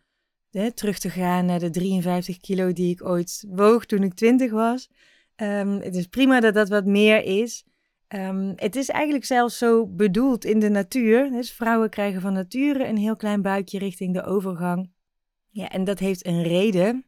hè, 0.51 0.73
terug 0.73 0.99
te 0.99 1.11
gaan 1.11 1.45
naar 1.45 1.59
de 1.59 1.71
53 1.71 2.39
kilo 2.39 2.73
die 2.73 2.91
ik 2.91 3.05
ooit 3.05 3.45
woog 3.49 3.87
toen 3.87 4.03
ik 4.03 4.15
20 4.15 4.51
was. 4.51 4.91
Ehm, 5.39 5.79
het 5.81 5.97
is 5.97 6.07
prima 6.07 6.41
dat 6.41 6.55
dat 6.55 6.69
wat 6.69 6.85
meer 6.85 7.25
is. 7.25 7.65
Ehm, 8.09 8.53
het 8.57 8.77
is 8.77 8.89
eigenlijk 8.89 9.25
zelfs 9.25 9.59
zo 9.59 9.87
bedoeld 9.87 10.45
in 10.45 10.59
de 10.59 10.69
natuur. 10.69 11.31
Dus 11.31 11.53
vrouwen 11.53 11.91
krijgen 11.91 12.21
van 12.21 12.33
nature 12.33 12.87
een 12.87 12.97
heel 12.97 13.17
klein 13.17 13.43
buikje 13.43 13.79
richting 13.79 14.15
de 14.15 14.25
overgang. 14.25 14.91
Ja, 15.51 15.69
en 15.69 15.85
dat 15.85 15.99
heeft 15.99 16.27
een 16.27 16.43
reden. 16.43 17.05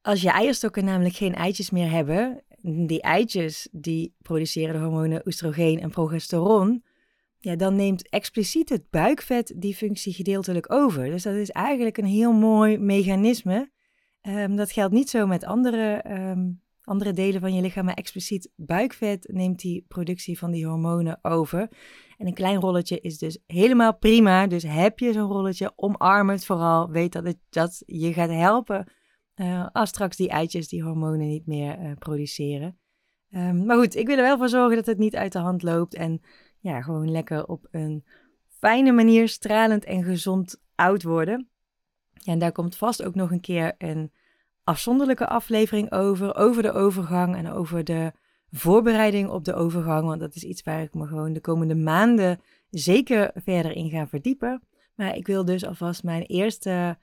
Als 0.00 0.22
je 0.22 0.30
eierstokken 0.30 0.84
namelijk 0.84 1.14
geen 1.14 1.34
eitjes 1.34 1.70
meer 1.70 1.90
hebben, 1.90 2.42
die 2.86 3.02
eitjes 3.02 3.68
die 3.72 4.14
produceren 4.22 4.74
de 4.74 4.80
hormonen 4.80 5.26
oestrogeen 5.26 5.80
en 5.80 5.90
progesteron, 5.90 6.84
ja, 7.38 7.56
dan 7.56 7.76
neemt 7.76 8.08
expliciet 8.08 8.68
het 8.68 8.90
buikvet 8.90 9.52
die 9.56 9.74
functie 9.74 10.12
gedeeltelijk 10.12 10.72
over. 10.72 11.10
Dus 11.10 11.22
dat 11.22 11.34
is 11.34 11.50
eigenlijk 11.50 11.98
een 11.98 12.04
heel 12.04 12.32
mooi 12.32 12.78
mechanisme. 12.78 13.70
Ehm, 14.20 14.56
dat 14.56 14.72
geldt 14.72 14.94
niet 14.94 15.10
zo 15.10 15.26
met 15.26 15.44
andere 15.44 16.02
andere 16.84 17.12
delen 17.12 17.40
van 17.40 17.54
je 17.54 17.62
lichaam, 17.62 17.84
maar 17.84 17.94
expliciet 17.94 18.50
buikvet 18.56 19.28
neemt 19.32 19.60
die 19.60 19.84
productie 19.88 20.38
van 20.38 20.50
die 20.50 20.66
hormonen 20.66 21.18
over. 21.22 21.68
En 22.16 22.26
een 22.26 22.34
klein 22.34 22.60
rolletje 22.60 23.00
is 23.00 23.18
dus 23.18 23.38
helemaal 23.46 23.96
prima. 23.96 24.46
Dus 24.46 24.62
heb 24.62 24.98
je 24.98 25.12
zo'n 25.12 25.30
rolletje, 25.30 25.72
omarm 25.76 26.30
het 26.30 26.46
vooral. 26.46 26.90
Weet 26.90 27.12
dat 27.12 27.24
het 27.24 27.38
dat 27.48 27.82
je 27.86 28.12
gaat 28.12 28.30
helpen 28.30 28.92
uh, 29.36 29.66
als 29.72 29.88
straks 29.88 30.16
die 30.16 30.28
eitjes 30.28 30.68
die 30.68 30.82
hormonen 30.82 31.28
niet 31.28 31.46
meer 31.46 31.80
uh, 31.80 31.92
produceren. 31.98 32.78
Um, 33.30 33.66
maar 33.66 33.76
goed, 33.76 33.96
ik 33.96 34.06
wil 34.06 34.16
er 34.16 34.22
wel 34.22 34.38
voor 34.38 34.48
zorgen 34.48 34.76
dat 34.76 34.86
het 34.86 34.98
niet 34.98 35.16
uit 35.16 35.32
de 35.32 35.38
hand 35.38 35.62
loopt. 35.62 35.94
En 35.94 36.20
ja, 36.58 36.82
gewoon 36.82 37.10
lekker 37.10 37.46
op 37.46 37.66
een 37.70 38.04
fijne 38.48 38.92
manier 38.92 39.28
stralend 39.28 39.84
en 39.84 40.04
gezond 40.04 40.62
oud 40.74 41.02
worden. 41.02 41.48
Ja, 42.12 42.32
en 42.32 42.38
daar 42.38 42.52
komt 42.52 42.76
vast 42.76 43.02
ook 43.02 43.14
nog 43.14 43.30
een 43.30 43.40
keer 43.40 43.74
een 43.78 44.12
afzonderlijke 44.64 45.28
aflevering 45.28 45.92
over, 45.92 46.36
over 46.36 46.62
de 46.62 46.72
overgang 46.72 47.36
en 47.36 47.50
over 47.52 47.84
de 47.84 48.12
voorbereiding 48.50 49.28
op 49.28 49.44
de 49.44 49.54
overgang. 49.54 50.06
Want 50.06 50.20
dat 50.20 50.34
is 50.34 50.44
iets 50.44 50.62
waar 50.62 50.82
ik 50.82 50.94
me 50.94 51.06
gewoon 51.06 51.32
de 51.32 51.40
komende 51.40 51.74
maanden 51.74 52.40
zeker 52.70 53.30
verder 53.34 53.72
in 53.72 53.90
ga 53.90 54.06
verdiepen. 54.06 54.62
Maar 54.94 55.16
ik 55.16 55.26
wil 55.26 55.44
dus 55.44 55.66
alvast 55.66 56.02
mijn 56.02 56.22
eerste, 56.22 56.98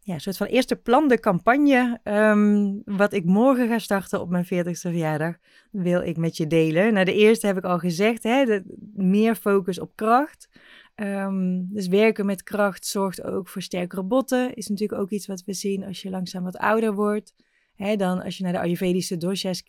ja, 0.00 0.18
soort 0.18 0.36
van 0.36 0.46
eerste 0.46 0.76
plande 0.76 1.20
campagne, 1.20 2.00
um, 2.04 2.82
wat 2.84 3.12
ik 3.12 3.24
morgen 3.24 3.68
ga 3.68 3.78
starten 3.78 4.20
op 4.20 4.28
mijn 4.28 4.44
40ste 4.44 4.80
verjaardag, 4.80 5.36
wil 5.70 6.02
ik 6.02 6.16
met 6.16 6.36
je 6.36 6.46
delen. 6.46 6.92
Nou, 6.92 7.04
de 7.04 7.14
eerste 7.14 7.46
heb 7.46 7.56
ik 7.56 7.64
al 7.64 7.78
gezegd, 7.78 8.22
hè, 8.22 8.44
de, 8.44 8.62
meer 8.94 9.34
focus 9.34 9.80
op 9.80 9.92
kracht. 9.94 10.48
Um, 10.96 11.68
dus 11.72 11.86
werken 11.86 12.26
met 12.26 12.42
kracht 12.42 12.86
zorgt 12.86 13.22
ook 13.22 13.48
voor 13.48 13.62
sterkere 13.62 14.02
botten. 14.02 14.54
Is 14.54 14.68
natuurlijk 14.68 15.00
ook 15.00 15.10
iets 15.10 15.26
wat 15.26 15.44
we 15.44 15.52
zien 15.52 15.84
als 15.84 16.02
je 16.02 16.10
langzaam 16.10 16.44
wat 16.44 16.56
ouder 16.56 16.94
wordt. 16.94 17.34
dan 17.96 18.22
als 18.22 18.36
je 18.36 18.42
naar 18.42 18.52
de 18.52 18.58
Ayurvedische 18.58 19.16
doshas 19.16 19.62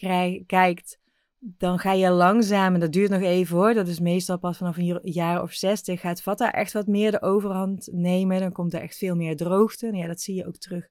kijkt, 0.45 0.99
dan 1.39 1.79
ga 1.79 1.91
je 1.91 2.09
langzaam, 2.09 2.73
en 2.73 2.79
dat 2.79 2.91
duurt 2.91 3.09
nog 3.09 3.21
even 3.21 3.57
hoor, 3.57 3.73
dat 3.73 3.87
is 3.87 3.99
meestal 3.99 4.39
pas 4.39 4.57
vanaf 4.57 4.77
een 4.77 4.99
jaar 5.03 5.41
of 5.41 5.53
60, 5.53 5.99
gaat 5.99 6.21
Vata 6.21 6.53
echt 6.53 6.73
wat 6.73 6.87
meer 6.87 7.11
de 7.11 7.21
overhand 7.21 7.89
nemen. 7.91 8.39
Dan 8.39 8.51
komt 8.51 8.73
er 8.73 8.81
echt 8.81 8.97
veel 8.97 9.15
meer 9.15 9.35
droogte. 9.35 9.87
En 9.87 9.95
ja, 9.95 10.07
dat 10.07 10.21
zie 10.21 10.35
je 10.35 10.47
ook 10.47 10.57
terug 10.57 10.87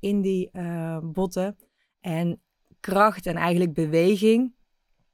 in 0.00 0.20
die 0.20 0.50
uh, 0.52 0.98
botten. 1.02 1.56
En 2.00 2.40
kracht 2.80 3.26
en 3.26 3.36
eigenlijk 3.36 3.72
beweging. 3.72 4.54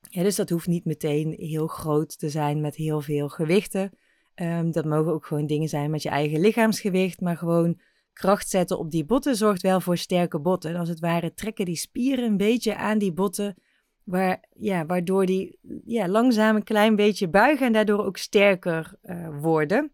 Ja, 0.01 0.23
dus 0.23 0.37
dat 0.37 0.51
hoeft 0.51 0.67
niet 0.67 0.85
meteen 0.85 1.35
heel 1.39 1.67
groot 1.67 2.19
te 2.19 2.29
zijn 2.29 2.61
met 2.61 2.77
heel 2.77 3.01
veel 3.01 3.29
gewichten. 3.29 3.91
Um, 4.35 4.71
dat 4.71 4.85
mogen 4.85 5.13
ook 5.13 5.27
gewoon 5.27 5.47
dingen 5.47 5.69
zijn 5.69 5.91
met 5.91 6.03
je 6.03 6.09
eigen 6.09 6.41
lichaamsgewicht, 6.41 7.21
maar 7.21 7.37
gewoon 7.37 7.81
kracht 8.13 8.49
zetten 8.49 8.79
op 8.79 8.91
die 8.91 9.05
botten 9.05 9.37
zorgt 9.37 9.63
wel 9.63 9.81
voor 9.81 9.97
sterke 9.97 10.41
botten. 10.41 10.77
Als 10.77 10.89
het 10.89 11.01
ware 11.01 11.35
trekken 11.35 11.65
die 11.65 11.77
spieren 11.77 12.25
een 12.25 12.37
beetje 12.37 12.77
aan 12.77 12.99
die 12.99 13.13
botten, 13.13 13.55
waar, 14.05 14.45
ja, 14.53 14.87
waardoor 14.87 15.27
die 15.27 15.59
ja, 15.85 16.09
langzaam 16.09 16.57
een 16.57 16.65
klein 16.65 16.97
beetje 16.97 17.29
buigen 17.29 17.67
en 17.67 17.73
daardoor 17.73 18.05
ook 18.05 18.17
sterker 18.17 18.95
uh, 19.03 19.41
worden. 19.41 19.93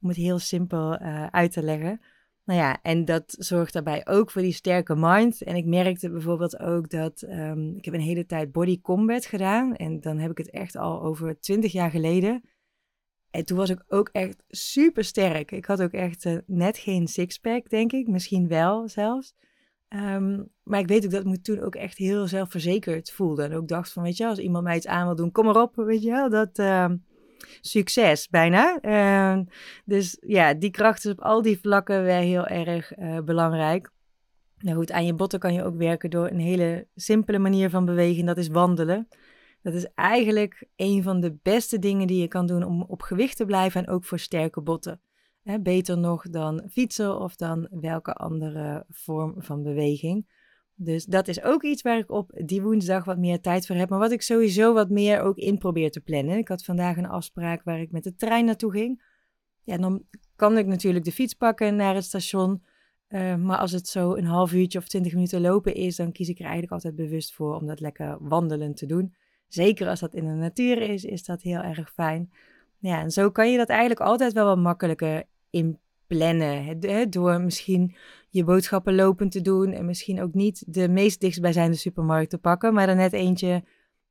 Om 0.00 0.08
het 0.08 0.16
heel 0.16 0.38
simpel 0.38 1.02
uh, 1.02 1.26
uit 1.26 1.52
te 1.52 1.62
leggen. 1.62 2.00
Nou 2.44 2.60
ja, 2.60 2.78
en 2.82 3.04
dat 3.04 3.34
zorgt 3.38 3.72
daarbij 3.72 4.06
ook 4.06 4.30
voor 4.30 4.42
die 4.42 4.52
sterke 4.52 4.94
mind. 4.96 5.42
En 5.42 5.56
ik 5.56 5.64
merkte 5.64 6.10
bijvoorbeeld 6.10 6.58
ook 6.58 6.90
dat 6.90 7.22
um, 7.22 7.76
ik 7.76 7.84
heb 7.84 7.94
een 7.94 8.00
hele 8.00 8.26
tijd 8.26 8.52
body 8.52 8.80
combat 8.80 9.26
gedaan. 9.26 9.74
En 9.74 10.00
dan 10.00 10.18
heb 10.18 10.30
ik 10.30 10.38
het 10.38 10.50
echt 10.50 10.76
al 10.76 11.02
over 11.02 11.40
twintig 11.40 11.72
jaar 11.72 11.90
geleden. 11.90 12.42
En 13.36 13.44
toen 13.44 13.56
was 13.56 13.70
ik 13.70 13.84
ook 13.88 14.08
echt 14.12 14.42
super 14.48 15.04
sterk. 15.04 15.52
Ik 15.52 15.64
had 15.64 15.82
ook 15.82 15.92
echt 15.92 16.24
uh, 16.24 16.36
net 16.46 16.78
geen 16.78 17.08
sixpack, 17.08 17.70
denk 17.70 17.92
ik. 17.92 18.08
Misschien 18.08 18.48
wel 18.48 18.88
zelfs. 18.88 19.34
Um, 19.88 20.48
maar 20.62 20.80
ik 20.80 20.88
weet 20.88 21.04
ook 21.04 21.10
dat 21.10 21.20
ik 21.20 21.26
me 21.26 21.40
toen 21.40 21.60
ook 21.60 21.74
echt 21.74 21.98
heel 21.98 22.26
zelfverzekerd 22.26 23.10
voelde. 23.10 23.42
En 23.42 23.54
ook 23.54 23.68
dacht 23.68 23.92
van, 23.92 24.02
weet 24.02 24.16
je, 24.16 24.26
als 24.26 24.38
iemand 24.38 24.64
mij 24.64 24.76
iets 24.76 24.86
aan 24.86 25.06
wil 25.06 25.16
doen, 25.16 25.32
kom 25.32 25.44
maar 25.44 25.62
op, 25.62 25.76
weet 25.76 26.02
je 26.02 26.10
wel. 26.10 26.30
Dat, 26.30 26.58
uh, 26.58 26.90
succes 27.60 28.28
bijna. 28.28 28.78
Uh, 28.82 29.44
dus 29.84 30.16
ja, 30.20 30.54
die 30.54 30.70
kracht 30.70 31.04
is 31.04 31.10
op 31.10 31.20
al 31.20 31.42
die 31.42 31.58
vlakken 31.58 32.04
wel 32.04 32.20
heel 32.20 32.46
erg 32.46 32.98
uh, 32.98 33.20
belangrijk. 33.20 33.90
Nou 34.58 34.76
goed, 34.76 34.92
aan 34.92 35.06
je 35.06 35.14
botten 35.14 35.38
kan 35.38 35.54
je 35.54 35.64
ook 35.64 35.76
werken 35.76 36.10
door 36.10 36.30
een 36.30 36.40
hele 36.40 36.86
simpele 36.94 37.38
manier 37.38 37.70
van 37.70 37.84
bewegen. 37.84 38.26
Dat 38.26 38.36
is 38.36 38.48
wandelen. 38.48 39.08
Dat 39.66 39.74
is 39.74 39.86
eigenlijk 39.94 40.64
een 40.76 41.02
van 41.02 41.20
de 41.20 41.36
beste 41.42 41.78
dingen 41.78 42.06
die 42.06 42.20
je 42.20 42.28
kan 42.28 42.46
doen 42.46 42.62
om 42.62 42.82
op 42.82 43.02
gewicht 43.02 43.36
te 43.36 43.44
blijven 43.44 43.84
en 43.84 43.92
ook 43.92 44.04
voor 44.04 44.18
sterke 44.18 44.60
botten. 44.60 45.00
beter 45.60 45.98
nog 45.98 46.30
dan 46.30 46.62
fietsen 46.70 47.20
of 47.20 47.36
dan 47.36 47.68
welke 47.70 48.12
andere 48.12 48.84
vorm 48.90 49.34
van 49.36 49.62
beweging. 49.62 50.26
Dus 50.74 51.04
dat 51.04 51.28
is 51.28 51.42
ook 51.42 51.62
iets 51.62 51.82
waar 51.82 51.98
ik 51.98 52.10
op 52.10 52.40
die 52.44 52.62
woensdag 52.62 53.04
wat 53.04 53.18
meer 53.18 53.40
tijd 53.40 53.66
voor 53.66 53.76
heb. 53.76 53.88
Maar 53.88 53.98
wat 53.98 54.12
ik 54.12 54.22
sowieso 54.22 54.74
wat 54.74 54.90
meer 54.90 55.20
ook 55.20 55.36
in 55.36 55.58
probeer 55.58 55.90
te 55.90 56.00
plannen. 56.00 56.38
Ik 56.38 56.48
had 56.48 56.64
vandaag 56.64 56.96
een 56.96 57.08
afspraak 57.08 57.62
waar 57.64 57.80
ik 57.80 57.90
met 57.90 58.04
de 58.04 58.14
trein 58.14 58.44
naartoe 58.44 58.72
ging. 58.72 59.02
Ja, 59.62 59.76
dan 59.76 60.02
kan 60.36 60.58
ik 60.58 60.66
natuurlijk 60.66 61.04
de 61.04 61.12
fiets 61.12 61.34
pakken 61.34 61.76
naar 61.76 61.94
het 61.94 62.04
station. 62.04 62.62
Uh, 63.08 63.36
maar 63.36 63.58
als 63.58 63.72
het 63.72 63.88
zo 63.88 64.14
een 64.14 64.24
half 64.24 64.52
uurtje 64.52 64.78
of 64.78 64.88
twintig 64.88 65.12
minuten 65.12 65.40
lopen 65.40 65.74
is, 65.74 65.96
dan 65.96 66.12
kies 66.12 66.28
ik 66.28 66.38
er 66.38 66.44
eigenlijk 66.44 66.72
altijd 66.72 66.94
bewust 66.94 67.34
voor 67.34 67.54
om 67.54 67.66
dat 67.66 67.80
lekker 67.80 68.16
wandelen 68.20 68.74
te 68.74 68.86
doen. 68.86 69.14
Zeker 69.48 69.88
als 69.88 70.00
dat 70.00 70.14
in 70.14 70.26
de 70.26 70.32
natuur 70.32 70.82
is, 70.82 71.04
is 71.04 71.24
dat 71.24 71.42
heel 71.42 71.60
erg 71.60 71.92
fijn. 71.92 72.30
Ja, 72.78 73.00
en 73.00 73.10
zo 73.10 73.30
kan 73.30 73.50
je 73.50 73.56
dat 73.56 73.68
eigenlijk 73.68 74.00
altijd 74.00 74.32
wel 74.32 74.46
wat 74.46 74.58
makkelijker 74.58 75.24
inplannen. 75.50 76.80
Door 77.10 77.40
misschien 77.40 77.96
je 78.28 78.44
boodschappen 78.44 78.94
lopend 78.94 79.32
te 79.32 79.40
doen 79.40 79.72
en 79.72 79.84
misschien 79.84 80.22
ook 80.22 80.34
niet 80.34 80.64
de 80.66 80.88
meest 80.88 81.20
dichtstbijzijnde 81.20 81.76
supermarkt 81.76 82.30
te 82.30 82.38
pakken, 82.38 82.74
maar 82.74 82.86
dan 82.86 82.96
net 82.96 83.12
eentje 83.12 83.64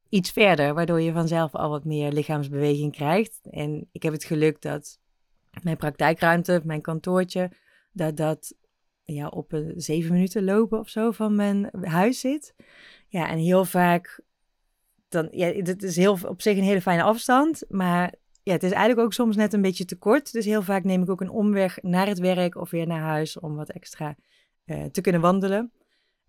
iets 0.10 0.32
verder, 0.32 0.74
waardoor 0.74 1.02
je 1.02 1.12
vanzelf 1.12 1.56
al 1.56 1.70
wat 1.70 1.86
meer 1.86 2.12
lichaamsbeweging 2.12 2.92
krijgt. 2.92 3.40
En 3.50 3.88
ik 3.92 4.04
heb 4.04 4.14
het 4.14 4.24
geluk 4.24 4.62
dat 4.62 5.00
mijn 5.64 5.78
praktijkruimte, 5.78 6.62
mijn 6.64 6.82
kantoortje, 6.82 7.52
dat 7.92 8.18
dat 8.18 8.56
ja, 9.04 9.28
op 9.28 9.52
een 9.52 9.74
zeven 9.76 10.14
minuten 10.14 10.44
lopen 10.44 10.80
of 10.80 10.90
zo 10.90 11.12
van 11.12 11.36
mijn 11.36 11.70
huis 11.82 12.20
zit. 12.20 12.56
Ja, 13.08 13.30
en 13.30 13.38
heel 13.38 13.66
vaak 13.66 14.22
dan, 15.16 15.28
ja, 15.32 15.48
het 15.48 15.84
is 15.84 15.96
heel, 15.96 16.18
op 16.28 16.42
zich 16.42 16.58
een 16.58 16.64
hele 16.64 16.82
fijne 16.82 17.04
afstand, 17.04 17.64
maar 17.70 18.14
ja, 18.44 18.52
het 18.52 18.64
is 18.64 18.72
eigenlijk 18.72 19.06
ook 19.06 19.14
soms 19.14 19.36
net 19.36 19.54
een 19.54 19.62
beetje 19.62 19.86
te 19.86 19.98
kort. 19.98 20.32
Dus 20.32 20.46
heel 20.46 20.62
vaak 20.62 20.84
neem 20.84 21.02
ik 21.02 21.10
ook 21.10 21.22
een 21.22 21.30
omweg 21.30 21.78
naar 21.82 22.08
het 22.08 22.20
werk 22.20 22.56
of 22.56 22.70
weer 22.70 22.88
naar 22.88 23.02
huis 23.02 23.40
om 23.40 23.56
wat 23.56 23.70
extra 23.70 24.16
uh, 24.66 24.84
te 24.84 25.02
kunnen 25.02 25.22
wandelen. 25.22 25.72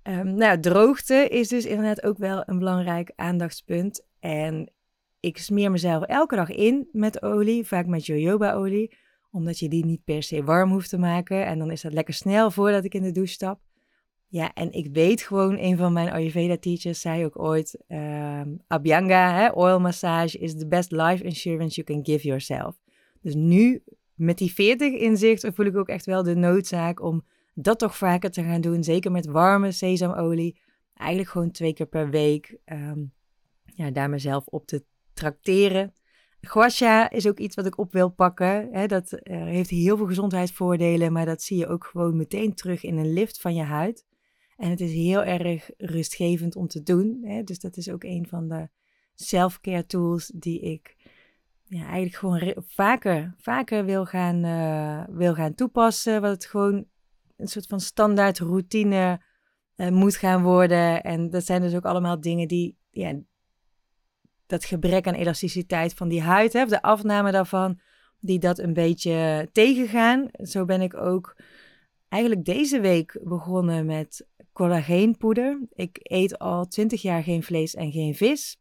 Um, 0.02 0.34
nou, 0.34 0.60
droogte 0.60 1.28
is 1.28 1.48
dus 1.48 1.64
inderdaad 1.64 2.02
ook 2.02 2.18
wel 2.18 2.42
een 2.46 2.58
belangrijk 2.58 3.12
aandachtspunt. 3.16 4.06
En 4.20 4.72
ik 5.20 5.38
smeer 5.38 5.70
mezelf 5.70 6.02
elke 6.02 6.36
dag 6.36 6.50
in 6.50 6.88
met 6.92 7.22
olie, 7.22 7.66
vaak 7.66 7.86
met 7.86 8.06
jojoba-olie, 8.06 8.96
omdat 9.30 9.58
je 9.58 9.68
die 9.68 9.84
niet 9.84 10.04
per 10.04 10.22
se 10.22 10.44
warm 10.44 10.70
hoeft 10.70 10.88
te 10.88 10.98
maken. 10.98 11.46
En 11.46 11.58
dan 11.58 11.70
is 11.70 11.80
dat 11.80 11.92
lekker 11.92 12.14
snel 12.14 12.50
voordat 12.50 12.84
ik 12.84 12.94
in 12.94 13.02
de 13.02 13.12
douche 13.12 13.32
stap. 13.32 13.60
Ja, 14.28 14.54
en 14.54 14.72
ik 14.72 14.88
weet 14.92 15.22
gewoon, 15.22 15.58
een 15.58 15.76
van 15.76 15.92
mijn 15.92 16.10
Ayurveda 16.10 16.56
teachers 16.56 17.00
zei 17.00 17.24
ook 17.24 17.38
ooit, 17.38 17.78
um, 17.88 18.60
Abhyanga, 18.66 19.34
hè, 19.34 19.52
oil 19.52 19.80
massage 19.80 20.38
is 20.38 20.56
the 20.56 20.66
best 20.66 20.90
life 20.90 21.24
insurance 21.24 21.82
you 21.82 21.86
can 21.86 22.14
give 22.14 22.26
yourself. 22.26 22.76
Dus 23.20 23.34
nu, 23.34 23.82
met 24.14 24.38
die 24.38 24.52
40 24.52 24.92
inzicht, 24.92 25.48
voel 25.54 25.66
ik 25.66 25.76
ook 25.76 25.88
echt 25.88 26.06
wel 26.06 26.22
de 26.22 26.34
noodzaak 26.34 27.02
om 27.02 27.24
dat 27.54 27.78
toch 27.78 27.96
vaker 27.96 28.30
te 28.30 28.42
gaan 28.42 28.60
doen. 28.60 28.84
Zeker 28.84 29.10
met 29.10 29.26
warme 29.26 29.72
sesamolie. 29.72 30.60
Eigenlijk 30.94 31.30
gewoon 31.30 31.50
twee 31.50 31.72
keer 31.72 31.86
per 31.86 32.10
week. 32.10 32.56
Um, 32.64 33.12
ja, 33.64 33.90
daar 33.90 34.10
mezelf 34.10 34.46
op 34.46 34.66
te 34.66 34.84
trakteren. 35.12 35.94
Guasha 36.40 37.10
is 37.10 37.28
ook 37.28 37.38
iets 37.38 37.56
wat 37.56 37.66
ik 37.66 37.78
op 37.78 37.92
wil 37.92 38.08
pakken. 38.08 38.88
Dat 38.88 39.12
uh, 39.12 39.42
heeft 39.42 39.70
heel 39.70 39.96
veel 39.96 40.06
gezondheidsvoordelen, 40.06 41.12
maar 41.12 41.26
dat 41.26 41.42
zie 41.42 41.58
je 41.58 41.66
ook 41.66 41.84
gewoon 41.84 42.16
meteen 42.16 42.54
terug 42.54 42.84
in 42.84 42.96
een 42.96 43.12
lift 43.12 43.40
van 43.40 43.54
je 43.54 43.62
huid. 43.62 44.04
En 44.56 44.70
het 44.70 44.80
is 44.80 44.92
heel 44.92 45.24
erg 45.24 45.70
rustgevend 45.76 46.56
om 46.56 46.66
te 46.66 46.82
doen. 46.82 47.20
Hè? 47.24 47.42
Dus 47.42 47.58
dat 47.58 47.76
is 47.76 47.90
ook 47.90 48.04
een 48.04 48.26
van 48.28 48.48
de 48.48 48.68
self-care 49.14 49.86
tools 49.86 50.32
die 50.34 50.60
ik 50.60 50.96
ja, 51.64 51.84
eigenlijk 51.84 52.14
gewoon 52.14 52.54
vaker, 52.66 53.34
vaker 53.38 53.84
wil, 53.84 54.06
gaan, 54.06 54.44
uh, 54.44 55.16
wil 55.16 55.34
gaan 55.34 55.54
toepassen. 55.54 56.20
Wat 56.20 56.30
het 56.30 56.44
gewoon 56.44 56.86
een 57.36 57.48
soort 57.48 57.66
van 57.66 57.80
standaard 57.80 58.38
routine 58.38 59.20
uh, 59.76 59.88
moet 59.88 60.16
gaan 60.16 60.42
worden. 60.42 61.02
En 61.02 61.30
dat 61.30 61.44
zijn 61.44 61.60
dus 61.62 61.74
ook 61.74 61.84
allemaal 61.84 62.20
dingen 62.20 62.48
die, 62.48 62.76
ja, 62.90 63.18
dat 64.46 64.64
gebrek 64.64 65.06
aan 65.06 65.14
elasticiteit 65.14 65.94
van 65.94 66.08
die 66.08 66.22
huid, 66.22 66.52
hè, 66.52 66.66
de 66.66 66.82
afname 66.82 67.30
daarvan, 67.32 67.80
die 68.20 68.38
dat 68.38 68.58
een 68.58 68.72
beetje 68.72 69.48
tegengaan. 69.52 70.28
Zo 70.32 70.64
ben 70.64 70.80
ik 70.80 70.94
ook 70.94 71.36
eigenlijk 72.08 72.44
deze 72.44 72.80
week 72.80 73.20
begonnen 73.22 73.86
met 73.86 74.26
collageenpoeder. 74.56 75.58
Ik 75.72 75.98
eet 76.02 76.38
al 76.38 76.66
twintig 76.66 77.02
jaar 77.02 77.22
geen 77.22 77.42
vlees 77.42 77.74
en 77.74 77.92
geen 77.92 78.14
vis. 78.14 78.58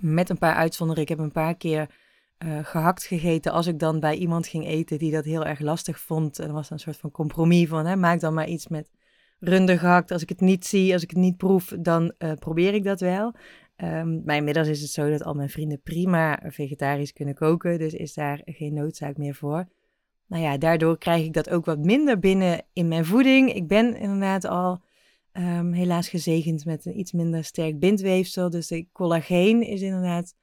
Met 0.00 0.28
een 0.28 0.38
paar 0.38 0.54
uitzonderingen. 0.54 1.10
Ik 1.10 1.16
heb 1.16 1.26
een 1.26 1.32
paar 1.42 1.56
keer 1.56 1.90
uh, 2.38 2.58
gehakt 2.62 3.04
gegeten 3.04 3.52
als 3.52 3.66
ik 3.66 3.78
dan 3.78 4.00
bij 4.00 4.16
iemand 4.16 4.46
ging 4.46 4.66
eten 4.66 4.98
die 4.98 5.12
dat 5.12 5.24
heel 5.24 5.44
erg 5.44 5.60
lastig 5.60 6.00
vond. 6.00 6.38
En 6.38 6.46
er 6.46 6.52
was 6.52 6.70
een 6.70 6.78
soort 6.78 6.96
van 6.96 7.10
compromis 7.10 7.68
van, 7.68 7.86
hè, 7.86 7.96
maak 7.96 8.20
dan 8.20 8.34
maar 8.34 8.48
iets 8.48 8.68
met 8.68 8.90
runder 9.38 9.78
gehakt. 9.78 10.10
Als 10.10 10.22
ik 10.22 10.28
het 10.28 10.40
niet 10.40 10.66
zie, 10.66 10.92
als 10.92 11.02
ik 11.02 11.10
het 11.10 11.18
niet 11.18 11.36
proef, 11.36 11.74
dan 11.80 12.14
uh, 12.18 12.32
probeer 12.32 12.74
ik 12.74 12.84
dat 12.84 13.00
wel. 13.00 13.34
Um, 13.76 14.22
maar 14.24 14.36
inmiddels 14.36 14.68
is 14.68 14.80
het 14.80 14.90
zo 14.90 15.10
dat 15.10 15.24
al 15.24 15.34
mijn 15.34 15.50
vrienden 15.50 15.80
prima 15.82 16.40
vegetarisch 16.46 17.12
kunnen 17.12 17.34
koken. 17.34 17.78
Dus 17.78 17.92
is 17.92 18.14
daar 18.14 18.40
geen 18.44 18.74
noodzaak 18.74 19.16
meer 19.16 19.34
voor. 19.34 19.68
Nou 20.26 20.42
ja, 20.42 20.58
daardoor 20.58 20.98
krijg 20.98 21.24
ik 21.24 21.32
dat 21.32 21.50
ook 21.50 21.64
wat 21.64 21.78
minder 21.78 22.18
binnen 22.18 22.62
in 22.72 22.88
mijn 22.88 23.04
voeding. 23.04 23.52
Ik 23.52 23.66
ben 23.66 23.96
inderdaad 23.96 24.44
al 24.44 24.82
um, 25.32 25.72
helaas 25.72 26.08
gezegend 26.08 26.64
met 26.64 26.86
een 26.86 26.98
iets 26.98 27.12
minder 27.12 27.44
sterk 27.44 27.78
bindweefsel. 27.78 28.50
Dus 28.50 28.66
de 28.66 28.86
collageen 28.92 29.62
is 29.62 29.80
inderdaad 29.80 30.34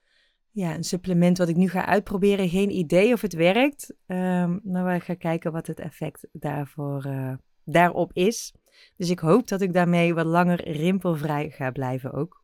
ja, 0.52 0.76
een 0.76 0.84
supplement 0.84 1.38
wat 1.38 1.50
ik 1.50 1.56
nu 1.56 1.70
ga 1.70 1.86
uitproberen. 1.86 2.50
Geen 2.50 2.72
idee 2.72 3.14
of 3.14 3.22
het 3.22 3.34
werkt. 3.34 3.94
Um, 4.08 4.60
maar 4.64 4.94
we 4.94 5.00
gaan 5.00 5.18
kijken 5.18 5.52
wat 5.52 5.68
het 5.68 5.80
effect 5.80 6.28
daarvoor, 6.32 7.06
uh, 7.08 7.34
daarop 7.64 8.14
is. 8.14 8.54
Dus 8.96 9.10
ik 9.10 9.20
hoop 9.20 9.48
dat 9.48 9.62
ik 9.62 9.74
daarmee 9.74 10.14
wat 10.14 10.26
langer 10.26 10.72
rimpelvrij 10.72 11.50
ga 11.50 11.72
blijven 11.72 12.14
ook. 12.14 12.44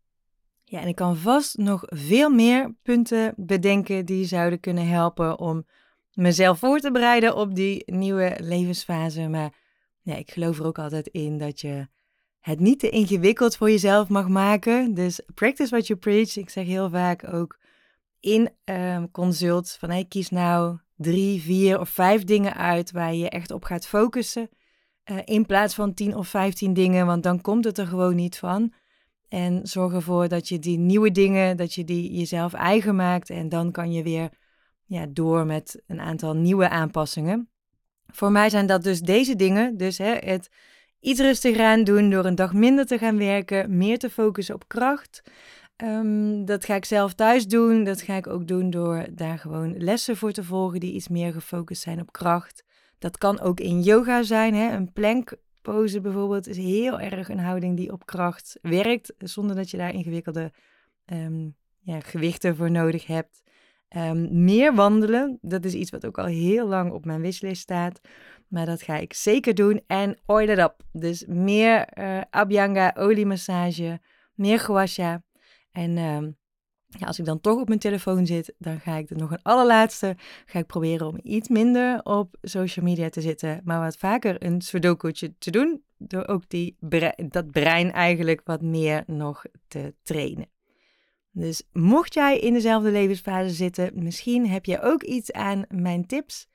Ja, 0.63 0.81
en 0.81 0.87
ik 0.87 0.95
kan 0.95 1.15
vast 1.15 1.57
nog 1.57 1.83
veel 1.85 2.29
meer 2.29 2.75
punten 2.81 3.33
bedenken 3.37 4.05
die 4.05 4.25
zouden 4.25 4.59
kunnen 4.59 4.87
helpen 4.87 5.39
om 5.39 5.65
mezelf 6.13 6.59
voor 6.59 6.79
te 6.79 6.91
bereiden 6.91 7.35
op 7.35 7.55
die 7.55 7.83
nieuwe 7.85 8.37
levensfase. 8.39 9.27
Maar 9.27 9.53
ja, 10.01 10.15
ik 10.15 10.31
geloof 10.31 10.59
er 10.59 10.65
ook 10.65 10.79
altijd 10.79 11.07
in 11.07 11.37
dat 11.37 11.61
je 11.61 11.87
het 12.45 12.59
niet 12.59 12.79
te 12.79 12.89
ingewikkeld 12.89 13.57
voor 13.57 13.69
jezelf 13.69 14.09
mag 14.09 14.27
maken. 14.27 14.93
Dus 14.93 15.21
practice 15.33 15.69
what 15.69 15.87
you 15.87 15.99
preach. 15.99 16.37
Ik 16.37 16.49
zeg 16.49 16.65
heel 16.65 16.89
vaak 16.89 17.33
ook 17.33 17.57
in 18.19 18.49
um, 18.65 19.11
consult 19.11 19.71
van 19.79 19.89
hey, 19.89 20.05
kies 20.05 20.29
nou 20.29 20.77
drie, 20.95 21.41
vier 21.41 21.79
of 21.79 21.89
vijf 21.89 22.23
dingen 22.23 22.55
uit 22.55 22.91
waar 22.91 23.13
je 23.13 23.29
echt 23.29 23.51
op 23.51 23.63
gaat 23.63 23.87
focussen. 23.87 24.49
Uh, 25.11 25.17
in 25.23 25.45
plaats 25.45 25.75
van 25.75 25.93
tien 25.93 26.15
of 26.15 26.27
vijftien 26.27 26.73
dingen, 26.73 27.05
want 27.05 27.23
dan 27.23 27.41
komt 27.41 27.65
het 27.65 27.77
er 27.77 27.87
gewoon 27.87 28.15
niet 28.15 28.37
van. 28.37 28.73
En 29.29 29.67
zorg 29.67 29.93
ervoor 29.93 30.27
dat 30.27 30.47
je 30.47 30.59
die 30.59 30.77
nieuwe 30.77 31.11
dingen, 31.11 31.57
dat 31.57 31.73
je 31.73 31.83
die 31.83 32.11
jezelf 32.17 32.53
eigen 32.53 32.95
maakt. 32.95 33.29
En 33.29 33.49
dan 33.49 33.71
kan 33.71 33.91
je 33.91 34.03
weer 34.03 34.29
ja, 34.85 35.05
door 35.09 35.45
met 35.45 35.81
een 35.87 35.99
aantal 35.99 36.35
nieuwe 36.35 36.69
aanpassingen. 36.69 37.49
Voor 38.07 38.31
mij 38.31 38.49
zijn 38.49 38.65
dat 38.65 38.83
dus 38.83 38.99
deze 38.99 39.35
dingen. 39.35 39.77
Dus 39.77 39.97
hè, 39.97 40.13
het 40.13 40.49
iets 41.05 41.19
rustiger 41.19 41.65
aan 41.65 41.83
doen 41.83 42.09
door 42.09 42.25
een 42.25 42.35
dag 42.35 42.53
minder 42.53 42.85
te 42.85 42.97
gaan 42.97 43.17
werken, 43.17 43.77
meer 43.77 43.97
te 43.97 44.09
focussen 44.09 44.55
op 44.55 44.67
kracht. 44.67 45.23
Um, 45.83 46.45
dat 46.45 46.65
ga 46.65 46.75
ik 46.75 46.85
zelf 46.85 47.13
thuis 47.13 47.47
doen. 47.47 47.83
Dat 47.83 48.01
ga 48.01 48.15
ik 48.15 48.27
ook 48.27 48.47
doen 48.47 48.69
door 48.69 49.05
daar 49.11 49.39
gewoon 49.39 49.77
lessen 49.77 50.17
voor 50.17 50.31
te 50.31 50.43
volgen 50.43 50.79
die 50.79 50.93
iets 50.93 51.07
meer 51.07 51.33
gefocust 51.33 51.81
zijn 51.81 52.01
op 52.01 52.11
kracht. 52.11 52.63
Dat 52.99 53.17
kan 53.17 53.39
ook 53.39 53.59
in 53.59 53.81
yoga 53.81 54.23
zijn. 54.23 54.53
Hè? 54.53 54.75
Een 54.75 54.93
plankpose 54.93 56.01
bijvoorbeeld 56.01 56.47
is 56.47 56.57
heel 56.57 56.99
erg 56.99 57.29
een 57.29 57.39
houding 57.39 57.77
die 57.77 57.91
op 57.91 58.05
kracht 58.05 58.59
werkt, 58.61 59.13
zonder 59.17 59.55
dat 59.55 59.69
je 59.69 59.77
daar 59.77 59.93
ingewikkelde 59.93 60.51
um, 61.05 61.55
ja, 61.81 61.99
gewichten 61.99 62.55
voor 62.55 62.71
nodig 62.71 63.07
hebt. 63.07 63.43
Um, 63.97 64.43
meer 64.43 64.75
wandelen, 64.75 65.37
dat 65.41 65.65
is 65.65 65.73
iets 65.73 65.91
wat 65.91 66.05
ook 66.05 66.17
al 66.17 66.25
heel 66.25 66.67
lang 66.67 66.91
op 66.91 67.05
mijn 67.05 67.21
wishlist 67.21 67.61
staat. 67.61 68.01
Maar 68.47 68.65
dat 68.65 68.81
ga 68.81 68.97
ik 68.97 69.13
zeker 69.13 69.55
doen. 69.55 69.81
En 69.87 70.19
oil 70.25 70.49
it 70.49 70.57
up. 70.57 70.75
Dus 70.91 71.25
meer 71.27 71.97
uh, 71.99 72.21
Abhyanga, 72.29 72.93
oliemassage, 72.97 73.99
meer 74.33 74.59
guasha. 74.59 75.23
En 75.71 75.97
uh, 75.97 76.21
ja, 76.87 77.07
als 77.07 77.19
ik 77.19 77.25
dan 77.25 77.41
toch 77.41 77.59
op 77.59 77.67
mijn 77.67 77.79
telefoon 77.79 78.25
zit, 78.25 78.55
dan 78.57 78.79
ga 78.79 78.95
ik 78.95 79.09
er 79.09 79.17
nog 79.17 79.31
een 79.31 79.41
allerlaatste. 79.41 80.15
Ga 80.45 80.59
ik 80.59 80.65
proberen 80.65 81.07
om 81.07 81.19
iets 81.23 81.49
minder 81.49 82.03
op 82.03 82.37
social 82.41 82.85
media 82.85 83.09
te 83.09 83.21
zitten. 83.21 83.61
Maar 83.63 83.79
wat 83.79 83.97
vaker 83.97 84.43
een 84.43 84.61
sudoku'tje 84.61 85.37
te 85.37 85.51
doen. 85.51 85.83
Door 85.97 86.27
ook 86.27 86.49
die 86.49 86.75
dat 87.29 87.51
brein 87.51 87.91
eigenlijk 87.91 88.41
wat 88.43 88.61
meer 88.61 89.03
nog 89.07 89.45
te 89.67 89.95
trainen. 90.03 90.53
Dus 91.37 91.63
mocht 91.71 92.13
jij 92.13 92.39
in 92.39 92.53
dezelfde 92.53 92.91
levensfase 92.91 93.53
zitten, 93.53 94.03
misschien 94.03 94.47
heb 94.47 94.65
je 94.65 94.81
ook 94.81 95.03
iets 95.03 95.31
aan 95.31 95.65
mijn 95.67 96.05
tips. 96.05 96.47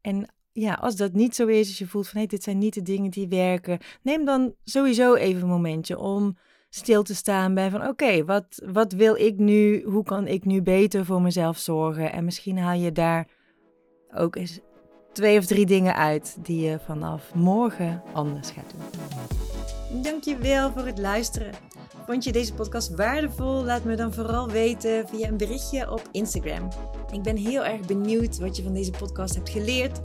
En 0.00 0.34
ja, 0.56 0.74
als 0.74 0.96
dat 0.96 1.12
niet 1.12 1.34
zo 1.34 1.46
is, 1.46 1.68
als 1.68 1.78
je 1.78 1.86
voelt 1.86 2.08
van 2.08 2.18
hey, 2.18 2.26
dit 2.26 2.42
zijn 2.42 2.58
niet 2.58 2.74
de 2.74 2.82
dingen 2.82 3.10
die 3.10 3.28
werken, 3.28 3.78
neem 4.02 4.24
dan 4.24 4.54
sowieso 4.64 5.14
even 5.14 5.42
een 5.42 5.48
momentje 5.48 5.98
om 5.98 6.36
stil 6.68 7.02
te 7.02 7.14
staan 7.14 7.54
bij 7.54 7.70
van 7.70 7.88
oké, 7.88 8.24
wat, 8.24 8.62
wat 8.64 8.92
wil 8.92 9.16
ik 9.16 9.38
nu? 9.38 9.82
Hoe 9.82 10.04
kan 10.04 10.26
ik 10.26 10.44
nu 10.44 10.62
beter 10.62 11.04
voor 11.04 11.22
mezelf 11.22 11.58
zorgen? 11.58 12.12
En 12.12 12.24
misschien 12.24 12.58
haal 12.58 12.78
je 12.78 12.92
daar 12.92 13.28
ook 14.14 14.36
eens 14.36 14.60
twee 15.12 15.38
of 15.38 15.46
drie 15.46 15.66
dingen 15.66 15.94
uit 15.94 16.36
die 16.42 16.60
je 16.60 16.78
vanaf 16.78 17.34
morgen 17.34 18.02
anders 18.12 18.50
gaat 18.50 18.70
doen. 18.70 20.02
Dankjewel 20.02 20.72
voor 20.72 20.86
het 20.86 20.98
luisteren. 20.98 21.52
Vond 22.06 22.24
je 22.24 22.32
deze 22.32 22.54
podcast 22.54 22.94
waardevol? 22.94 23.64
Laat 23.64 23.84
me 23.84 23.96
dan 23.96 24.12
vooral 24.12 24.48
weten 24.48 25.08
via 25.08 25.28
een 25.28 25.36
berichtje 25.36 25.92
op 25.92 26.08
Instagram. 26.12 26.68
Ik 27.12 27.22
ben 27.22 27.36
heel 27.36 27.64
erg 27.64 27.86
benieuwd 27.86 28.38
wat 28.38 28.56
je 28.56 28.62
van 28.62 28.74
deze 28.74 28.90
podcast 28.90 29.34
hebt 29.34 29.50
geleerd. 29.50 30.00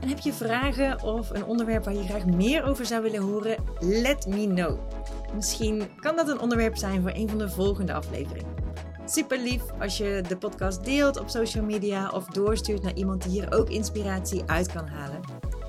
En 0.00 0.08
heb 0.08 0.18
je 0.18 0.32
vragen 0.32 1.02
of 1.02 1.30
een 1.30 1.44
onderwerp 1.44 1.84
waar 1.84 1.94
je 1.94 2.02
graag 2.04 2.26
meer 2.26 2.64
over 2.64 2.86
zou 2.86 3.02
willen 3.02 3.22
horen? 3.22 3.56
Let 3.78 4.26
me 4.26 4.46
know. 4.46 4.78
Misschien 5.34 5.82
kan 5.96 6.16
dat 6.16 6.28
een 6.28 6.40
onderwerp 6.40 6.76
zijn 6.76 7.02
voor 7.02 7.12
een 7.14 7.28
van 7.28 7.38
de 7.38 7.48
volgende 7.50 7.92
afleveringen. 7.92 8.54
Super 9.06 9.38
lief 9.38 9.62
als 9.80 9.96
je 9.96 10.22
de 10.28 10.36
podcast 10.36 10.84
deelt 10.84 11.18
op 11.18 11.28
social 11.28 11.64
media 11.64 12.10
of 12.10 12.26
doorstuurt 12.26 12.82
naar 12.82 12.94
iemand 12.94 13.22
die 13.22 13.32
hier 13.32 13.52
ook 13.52 13.68
inspiratie 13.68 14.42
uit 14.46 14.72
kan 14.72 14.86
halen. 14.86 15.20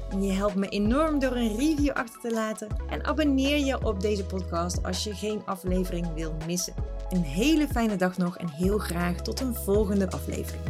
En 0.10 0.24
je 0.24 0.32
helpt 0.32 0.56
me 0.56 0.68
enorm 0.68 1.20
door 1.20 1.36
een 1.36 1.58
review 1.58 1.90
achter 1.90 2.22
te 2.22 2.34
laten 2.34 2.68
en 2.90 3.06
abonneer 3.06 3.58
je 3.66 3.86
op 3.86 4.02
deze 4.02 4.26
podcast 4.26 4.84
als 4.84 5.04
je 5.04 5.14
geen 5.14 5.42
aflevering 5.46 6.14
wil 6.14 6.36
missen. 6.46 6.74
Een 7.10 7.24
hele 7.24 7.68
fijne 7.68 7.96
dag 7.96 8.18
nog 8.18 8.38
en 8.38 8.50
heel 8.50 8.78
graag 8.78 9.16
tot 9.22 9.40
een 9.40 9.56
volgende 9.56 10.12
aflevering. 10.12 10.64